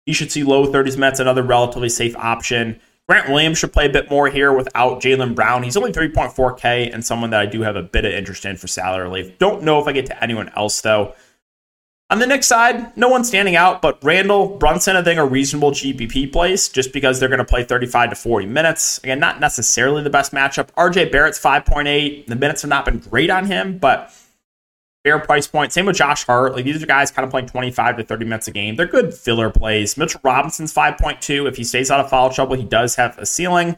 You 0.07 0.15
should 0.15 0.31
see 0.31 0.45
low 0.45 0.67
30s 0.67 0.97
minutes, 0.97 1.21
another 1.21 1.43
relatively 1.43 1.89
safe 1.89 2.17
option. 2.17 2.81
Grant 3.09 3.29
Williams 3.29 3.59
should 3.59 3.73
play 3.73 3.87
a 3.87 3.91
bit 3.91 4.11
more 4.11 4.29
here 4.29 4.53
without 4.53 5.01
Jaylen 5.01 5.35
Brown. 5.35 5.63
He's 5.63 5.77
only 5.77 5.93
3.4K 5.93 6.93
and 6.93 7.05
someone 7.05 7.31
that 7.31 7.41
I 7.41 7.47
do 7.47 7.63
have 7.63 7.77
a 7.77 7.83
bit 7.83 8.05
of 8.05 8.13
interest 8.13 8.45
in 8.45 8.57
for 8.57 8.67
salary 8.67 9.05
relief. 9.05 9.39
Don't 9.39 9.63
know 9.63 9.81
if 9.81 9.87
I 9.87 9.93
get 9.93 10.07
to 10.07 10.23
anyone 10.23 10.51
else, 10.57 10.81
though. 10.81 11.15
On 12.09 12.21
the 12.21 12.27
Knicks 12.27 12.47
side, 12.47 12.97
no 12.97 13.09
one 13.09 13.25
standing 13.25 13.57
out, 13.57 13.83
but 13.83 13.99
Randle, 14.05 14.57
Brunson, 14.59 14.95
I 14.95 15.03
think 15.03 15.19
are 15.19 15.27
reasonable 15.27 15.73
GPP 15.73 16.33
plays 16.33 16.69
just 16.69 16.93
because 16.93 17.19
they're 17.19 17.29
going 17.29 17.41
to 17.41 17.45
play 17.45 17.65
35 17.65 18.11
to 18.11 18.17
40 18.17 18.47
minutes. 18.47 18.99
Again, 18.99 19.19
not 19.19 19.41
necessarily 19.41 20.05
the 20.05 20.11
best 20.11 20.31
matchup. 20.31 20.69
RJ 20.75 21.11
Barrett's 21.11 21.41
5.8. 21.41 22.29
The 22.29 22.37
minutes 22.37 22.63
have 22.63 22.69
not 22.69 22.85
been 22.85 23.01
great 23.01 23.29
on 23.29 23.47
him, 23.47 23.79
but 23.79 24.13
fair 25.03 25.19
price 25.19 25.49
point. 25.49 25.73
Same 25.73 25.87
with 25.87 25.97
Josh 25.97 26.23
Hart. 26.25 26.55
Like 26.55 26.65
these 26.65 26.81
are 26.81 26.87
guys 26.87 27.11
kind 27.11 27.25
of 27.25 27.31
playing 27.33 27.49
25 27.49 27.97
to 27.97 28.05
30 28.05 28.25
minutes 28.25 28.47
a 28.47 28.53
game. 28.53 28.77
They're 28.77 28.87
good 28.87 29.13
filler 29.13 29.51
plays. 29.51 29.97
Mitchell 29.97 30.21
Robinson's 30.23 30.73
5.2. 30.73 31.49
If 31.49 31.57
he 31.57 31.65
stays 31.65 31.91
out 31.91 31.99
of 31.99 32.09
foul 32.09 32.31
trouble, 32.31 32.55
he 32.55 32.65
does 32.65 32.95
have 32.95 33.19
a 33.19 33.27
ceiling. 33.27 33.77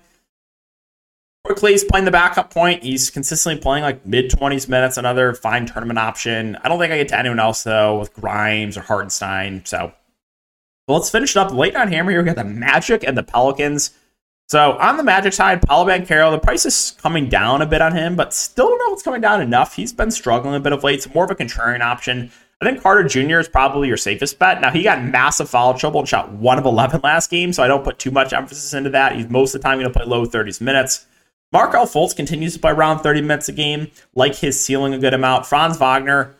Quickley 1.44 1.72
he's 1.72 1.84
playing 1.84 2.04
the 2.04 2.10
backup 2.10 2.52
point. 2.52 2.82
He's 2.82 3.10
consistently 3.10 3.60
playing 3.60 3.82
like 3.82 4.04
mid 4.04 4.30
20s 4.30 4.68
minutes, 4.68 4.96
another 4.96 5.34
fine 5.34 5.66
tournament 5.66 5.98
option. 5.98 6.56
I 6.62 6.68
don't 6.68 6.78
think 6.78 6.92
I 6.92 6.98
get 6.98 7.08
to 7.08 7.18
anyone 7.18 7.40
else 7.40 7.62
though 7.62 7.98
with 7.98 8.12
Grimes 8.12 8.76
or 8.76 8.82
Hartenstein. 8.82 9.64
So 9.64 9.92
well, 10.86 10.98
let's 10.98 11.10
finish 11.10 11.36
it 11.36 11.38
up. 11.38 11.52
Late 11.52 11.76
on 11.76 11.88
hammer 11.88 12.10
here, 12.10 12.20
we 12.20 12.26
got 12.26 12.36
the 12.36 12.44
Magic 12.44 13.04
and 13.04 13.16
the 13.16 13.22
Pelicans. 13.22 13.90
So 14.48 14.78
on 14.78 14.96
the 14.96 15.02
Magic 15.02 15.34
side, 15.34 15.60
Paolo 15.60 15.86
Banchero, 15.86 16.30
the 16.30 16.38
price 16.38 16.64
is 16.64 16.96
coming 17.02 17.28
down 17.28 17.60
a 17.60 17.66
bit 17.66 17.82
on 17.82 17.94
him, 17.94 18.16
but 18.16 18.32
still 18.32 18.68
don't 18.68 18.78
know 18.78 18.86
if 18.86 18.92
it's 18.94 19.02
coming 19.02 19.20
down 19.20 19.42
enough. 19.42 19.76
He's 19.76 19.92
been 19.92 20.10
struggling 20.10 20.54
a 20.54 20.60
bit 20.60 20.72
of 20.72 20.82
late. 20.82 20.94
It's 20.94 21.14
more 21.14 21.24
of 21.24 21.30
a 21.30 21.34
contrarian 21.34 21.82
option. 21.82 22.30
I 22.62 22.64
think 22.64 22.82
Carter 22.82 23.06
Jr. 23.06 23.38
is 23.38 23.48
probably 23.48 23.86
your 23.86 23.98
safest 23.98 24.38
bet. 24.38 24.62
Now, 24.62 24.70
he 24.70 24.82
got 24.82 25.04
massive 25.04 25.50
foul 25.50 25.74
trouble 25.74 26.00
and 26.00 26.08
shot 26.08 26.32
1 26.32 26.58
of 26.58 26.64
11 26.64 27.02
last 27.04 27.30
game, 27.30 27.52
so 27.52 27.62
I 27.62 27.68
don't 27.68 27.84
put 27.84 27.98
too 27.98 28.10
much 28.10 28.32
emphasis 28.32 28.72
into 28.72 28.90
that. 28.90 29.14
He's 29.14 29.28
most 29.28 29.54
of 29.54 29.60
the 29.60 29.68
time 29.68 29.78
going 29.78 29.92
to 29.92 29.96
play 29.96 30.06
low 30.06 30.24
30s 30.26 30.62
minutes. 30.62 31.06
Markelle 31.52 31.86
Fultz 31.86 32.14
continues 32.14 32.54
to 32.54 32.58
play 32.58 32.72
around 32.72 33.00
30 33.00 33.22
minutes 33.22 33.48
a 33.48 33.52
game, 33.52 33.90
like 34.14 34.34
his 34.34 34.60
ceiling 34.60 34.92
a 34.92 34.98
good 34.98 35.14
amount. 35.14 35.46
Franz 35.46 35.78
Wagner 35.78 36.34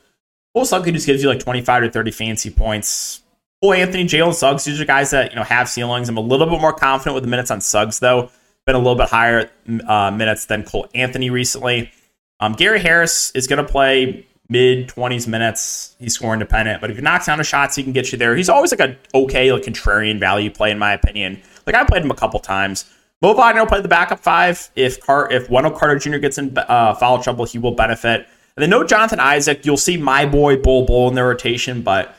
most 0.55 0.73
likely 0.73 0.92
just 0.92 1.07
gives 1.07 1.23
you 1.23 1.29
like 1.29 1.40
25 1.40 1.85
to 1.85 1.90
30 1.90 2.11
fancy 2.11 2.51
points. 2.51 3.23
Cole 3.62 3.73
Anthony, 3.73 4.05
Jalen 4.05 4.35
Suggs, 4.35 4.64
these 4.64 4.81
are 4.81 4.85
guys 4.85 5.11
that 5.11 5.31
you 5.31 5.37
know 5.37 5.42
have 5.42 5.68
ceilings. 5.68 6.09
I'm 6.09 6.16
a 6.16 6.21
little 6.21 6.47
bit 6.47 6.61
more 6.61 6.73
confident 6.73 7.14
with 7.14 7.25
the 7.25 7.31
minutes 7.31 7.51
on 7.51 7.61
Suggs, 7.61 7.99
though. 7.99 8.31
Been 8.66 8.77
a 8.77 8.79
little 8.79 8.97
bit 8.97 9.09
higher 9.09 9.51
uh, 9.87 10.11
minutes 10.11 10.44
than 10.44 10.62
Cole 10.62 10.88
Anthony 10.94 11.31
recently. 11.31 11.90
Um, 12.38 12.53
Gary 12.53 12.81
Harris 12.81 13.33
is 13.33 13.47
going 13.47 13.64
to 13.64 13.71
play 13.71 14.27
mid 14.49 14.88
20s 14.88 15.27
minutes. 15.27 15.97
He's 15.99 16.14
score 16.14 16.33
independent, 16.35 16.81
but 16.81 16.90
if 16.90 16.97
he 16.97 17.03
knocks 17.03 17.27
down 17.27 17.38
the 17.38 17.44
shots, 17.44 17.77
he 17.77 17.83
can 17.83 17.92
get 17.92 18.12
you 18.12 18.18
there. 18.18 18.37
He's 18.37 18.49
always 18.49 18.73
like 18.73 18.81
a 18.81 18.97
okay, 19.14 19.53
like 19.53 19.62
contrarian 19.62 20.21
value 20.21 20.51
play 20.51 20.71
in 20.71 20.79
my 20.79 20.92
opinion. 20.92 21.40
Like 21.66 21.75
I 21.75 21.85
played 21.85 22.03
him 22.03 22.11
a 22.11 22.16
couple 22.16 22.38
times. 22.40 22.85
Mo 23.20 23.35
Wagner 23.35 23.62
will 23.62 23.68
play 23.68 23.81
the 23.81 23.88
backup 23.88 24.20
five. 24.20 24.70
If 24.76 25.00
Car- 25.00 25.31
if 25.31 25.50
Wendell 25.50 25.72
Carter 25.72 25.98
Jr. 25.98 26.18
gets 26.18 26.38
in 26.38 26.57
uh, 26.57 26.94
foul 26.94 27.22
trouble, 27.22 27.44
he 27.44 27.59
will 27.59 27.72
benefit. 27.72 28.26
And 28.57 28.62
then 28.62 28.70
no 28.70 28.85
Jonathan 28.85 29.20
Isaac. 29.20 29.64
You'll 29.66 29.76
see 29.76 29.96
my 29.96 30.26
boy 30.26 30.57
Bol 30.57 30.85
Bol 30.87 31.09
in 31.09 31.14
the 31.14 31.24
rotation, 31.24 31.83
but 31.83 32.14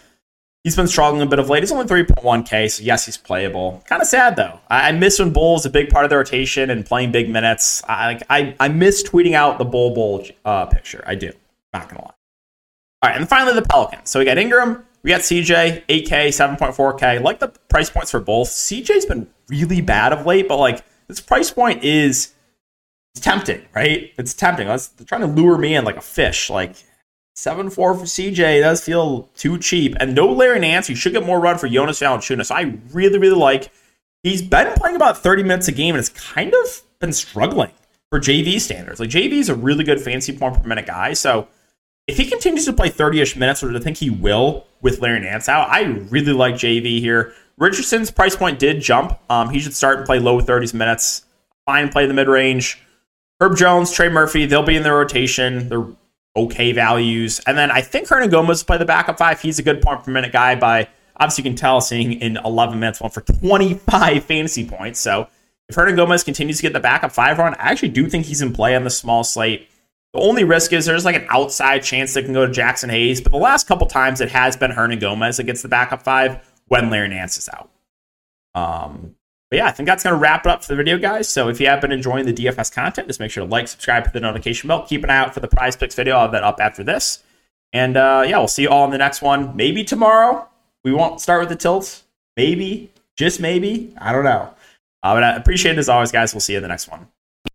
he's 0.63 0.71
He's 0.71 0.75
been 0.75 0.87
struggling 0.87 1.21
a 1.21 1.25
bit 1.25 1.39
of 1.39 1.49
late. 1.49 1.63
He's 1.63 1.71
only 1.71 1.85
3.1K, 1.85 2.69
so 2.69 2.83
yes, 2.83 3.05
he's 3.05 3.17
playable. 3.17 3.81
Kind 3.87 4.01
of 4.01 4.07
sad 4.07 4.35
though. 4.35 4.59
I, 4.69 4.89
I 4.89 4.91
miss 4.91 5.19
when 5.19 5.31
Bol 5.31 5.55
is 5.55 5.65
a 5.65 5.69
big 5.69 5.89
part 5.89 6.03
of 6.03 6.09
the 6.09 6.17
rotation 6.17 6.69
and 6.69 6.85
playing 6.85 7.11
big 7.11 7.29
minutes. 7.29 7.81
I 7.87 8.19
I, 8.29 8.55
I 8.59 8.67
miss 8.67 9.03
tweeting 9.07 9.33
out 9.33 9.57
the 9.57 9.65
Bol 9.65 9.95
Bol 9.95 10.25
uh, 10.43 10.65
picture. 10.65 11.03
I 11.07 11.15
do. 11.15 11.31
Not 11.73 11.87
gonna 11.87 12.01
lie. 12.01 12.13
All 13.01 13.09
right, 13.09 13.17
and 13.17 13.29
finally 13.29 13.53
the 13.53 13.61
Pelicans. 13.61 14.09
So 14.09 14.19
we 14.19 14.25
got 14.25 14.37
Ingram, 14.37 14.85
we 15.03 15.09
got 15.09 15.21
CJ, 15.21 15.85
8K, 15.87 16.27
7.4K. 16.27 17.21
Like 17.21 17.39
the 17.39 17.49
price 17.69 17.89
points 17.89 18.11
for 18.11 18.19
both. 18.19 18.49
CJ's 18.49 19.05
been 19.05 19.27
really 19.47 19.81
bad 19.81 20.13
of 20.13 20.25
late, 20.25 20.47
but 20.47 20.57
like 20.57 20.83
this 21.07 21.21
price 21.21 21.51
point 21.51 21.83
is 21.83 22.33
it's 23.13 23.23
tempting, 23.23 23.65
right? 23.73 24.11
It's 24.17 24.33
tempting. 24.33 24.67
Let's 24.67 24.87
they're 24.87 25.05
trying 25.05 25.21
to 25.21 25.27
lure 25.27 25.57
me 25.57 25.75
in 25.75 25.85
like 25.85 25.97
a 25.97 26.01
fish. 26.01 26.49
Like 26.49 26.75
Seven 27.39 27.69
four 27.69 27.93
for 27.93 28.03
CJ 28.03 28.59
does 28.59 28.83
feel 28.83 29.29
too 29.33 29.57
cheap, 29.59 29.95
and 30.01 30.13
no 30.13 30.29
Larry 30.29 30.59
Nance. 30.59 30.89
You 30.89 30.95
should 30.97 31.13
get 31.13 31.25
more 31.25 31.39
run 31.39 31.57
for 31.57 31.69
Jonas 31.69 32.01
Valanciunas. 32.01 32.51
I 32.53 32.77
really 32.91 33.17
really 33.17 33.37
like. 33.37 33.71
He's 34.23 34.41
been 34.41 34.73
playing 34.73 34.97
about 34.97 35.19
thirty 35.19 35.41
minutes 35.41 35.69
a 35.69 35.71
game, 35.71 35.95
and 35.95 35.99
has 35.99 36.09
kind 36.09 36.53
of 36.53 36.81
been 36.99 37.13
struggling 37.13 37.71
for 38.09 38.19
JV 38.19 38.59
standards. 38.59 38.99
Like 38.99 39.09
JV 39.09 39.31
is 39.33 39.47
a 39.47 39.55
really 39.55 39.85
good 39.85 40.01
fancy 40.01 40.37
point 40.37 40.61
per 40.61 40.67
minute 40.67 40.85
guy, 40.85 41.13
so 41.13 41.47
if 42.09 42.17
he 42.17 42.25
continues 42.25 42.65
to 42.65 42.73
play 42.73 42.89
30-ish 42.89 43.35
minutes, 43.35 43.63
or 43.63 43.75
I 43.75 43.79
think 43.79 43.97
he 43.97 44.09
will 44.09 44.65
with 44.81 44.99
Larry 44.99 45.19
Nance 45.19 45.47
out, 45.47 45.69
I 45.69 45.83
really 45.83 46.33
like 46.33 46.55
JV 46.55 46.99
here. 46.99 47.33
Richardson's 47.57 48.09
price 48.09 48.35
point 48.35 48.57
did 48.57 48.81
jump. 48.81 49.19
Um, 49.29 49.51
he 49.51 49.59
should 49.59 49.75
start 49.75 49.97
and 49.97 50.05
play 50.07 50.17
low 50.17 50.41
30s 50.41 50.73
minutes. 50.73 51.25
Fine, 51.67 51.89
play 51.89 52.07
the 52.07 52.13
mid 52.15 52.27
range. 52.27 52.81
Herb 53.39 53.55
Jones, 53.55 53.91
Trey 53.91 54.09
Murphy, 54.09 54.47
they'll 54.47 54.63
be 54.63 54.75
in 54.75 54.81
the 54.81 54.91
rotation. 54.91 55.69
They're 55.69 55.85
okay 56.35 56.71
values. 56.71 57.41
And 57.45 57.55
then 57.55 57.69
I 57.69 57.81
think 57.81 58.07
Hernangomez 58.07 58.65
play 58.65 58.77
the 58.77 58.85
backup 58.85 59.19
five. 59.19 59.39
He's 59.39 59.59
a 59.59 59.63
good 59.63 59.81
point 59.81 60.03
per 60.03 60.11
minute 60.11 60.31
guy 60.31 60.55
by 60.55 60.87
obviously 61.17 61.43
you 61.43 61.51
can 61.51 61.57
tell 61.57 61.79
seeing 61.79 62.13
in 62.13 62.37
11 62.37 62.79
minutes 62.79 63.01
one 63.01 63.11
for 63.11 63.21
25 63.21 64.23
fantasy 64.25 64.67
points. 64.67 64.99
So 64.99 65.27
if 65.67 65.75
Hernangomez 65.75 66.25
continues 66.25 66.57
to 66.57 66.63
get 66.63 66.73
the 66.73 66.79
backup 66.79 67.11
five 67.11 67.37
run, 67.37 67.53
I 67.53 67.69
actually 67.69 67.89
do 67.89 68.09
think 68.09 68.25
he's 68.25 68.41
in 68.41 68.51
play 68.51 68.75
on 68.75 68.83
the 68.83 68.89
small 68.89 69.23
slate. 69.23 69.69
The 70.13 70.19
only 70.19 70.43
risk 70.43 70.73
is 70.73 70.85
there's 70.85 71.05
like 71.05 71.15
an 71.15 71.27
outside 71.29 71.83
chance 71.83 72.13
that 72.13 72.23
can 72.23 72.33
go 72.33 72.45
to 72.45 72.51
Jaxson 72.51 72.89
Hayes, 72.89 73.21
but 73.21 73.31
the 73.31 73.37
last 73.37 73.67
couple 73.67 73.85
times 73.85 74.21
it 74.21 74.29
has 74.29 74.57
been 74.57 74.71
Hernangomez 74.71 74.99
Gomez 74.99 75.39
against 75.39 75.61
the 75.61 75.69
backup 75.69 76.01
five 76.01 76.43
when 76.67 76.89
Larry 76.89 77.09
Nance 77.09 77.37
is 77.37 77.49
out. 77.49 77.69
Um, 78.55 79.15
but 79.49 79.57
yeah, 79.57 79.67
I 79.67 79.71
think 79.71 79.87
that's 79.87 80.03
going 80.03 80.15
to 80.15 80.19
wrap 80.19 80.45
it 80.45 80.49
up 80.49 80.63
for 80.63 80.73
the 80.73 80.75
video, 80.75 80.97
guys. 80.97 81.27
So 81.27 81.49
if 81.49 81.59
you 81.59 81.67
have 81.67 81.81
been 81.81 81.91
enjoying 81.91 82.25
the 82.25 82.33
DFS 82.33 82.71
content, 82.73 83.07
just 83.07 83.19
make 83.19 83.31
sure 83.31 83.43
to 83.45 83.49
like, 83.49 83.67
subscribe, 83.67 84.03
hit 84.03 84.13
the 84.13 84.19
notification 84.19 84.67
bell. 84.67 84.85
Keep 84.85 85.03
an 85.03 85.09
eye 85.09 85.17
out 85.17 85.33
for 85.33 85.39
the 85.39 85.47
prize 85.47 85.75
picks 85.75 85.95
video. 85.95 86.15
I'll 86.15 86.23
have 86.23 86.31
that 86.31 86.43
up 86.43 86.59
after 86.59 86.83
this. 86.83 87.23
And 87.73 87.97
uh, 87.97 88.23
yeah, 88.27 88.37
we'll 88.37 88.47
see 88.47 88.63
you 88.63 88.69
all 88.69 88.85
in 88.85 88.91
the 88.91 88.97
next 88.97 89.21
one. 89.21 89.55
Maybe 89.55 89.83
tomorrow. 89.83 90.47
We 90.83 90.93
won't 90.93 91.21
start 91.21 91.41
with 91.41 91.49
the 91.49 91.55
tilts. 91.55 92.03
Maybe. 92.37 92.91
Just 93.15 93.39
maybe. 93.39 93.93
I 93.97 94.11
don't 94.11 94.23
know. 94.23 94.53
Uh, 95.01 95.15
but 95.15 95.23
I 95.23 95.35
appreciate 95.35 95.73
it 95.73 95.79
as 95.79 95.89
always, 95.89 96.11
guys. 96.11 96.33
We'll 96.33 96.41
see 96.41 96.53
you 96.53 96.57
in 96.57 96.63
the 96.63 96.69
next 96.69 96.87
one. 96.87 97.07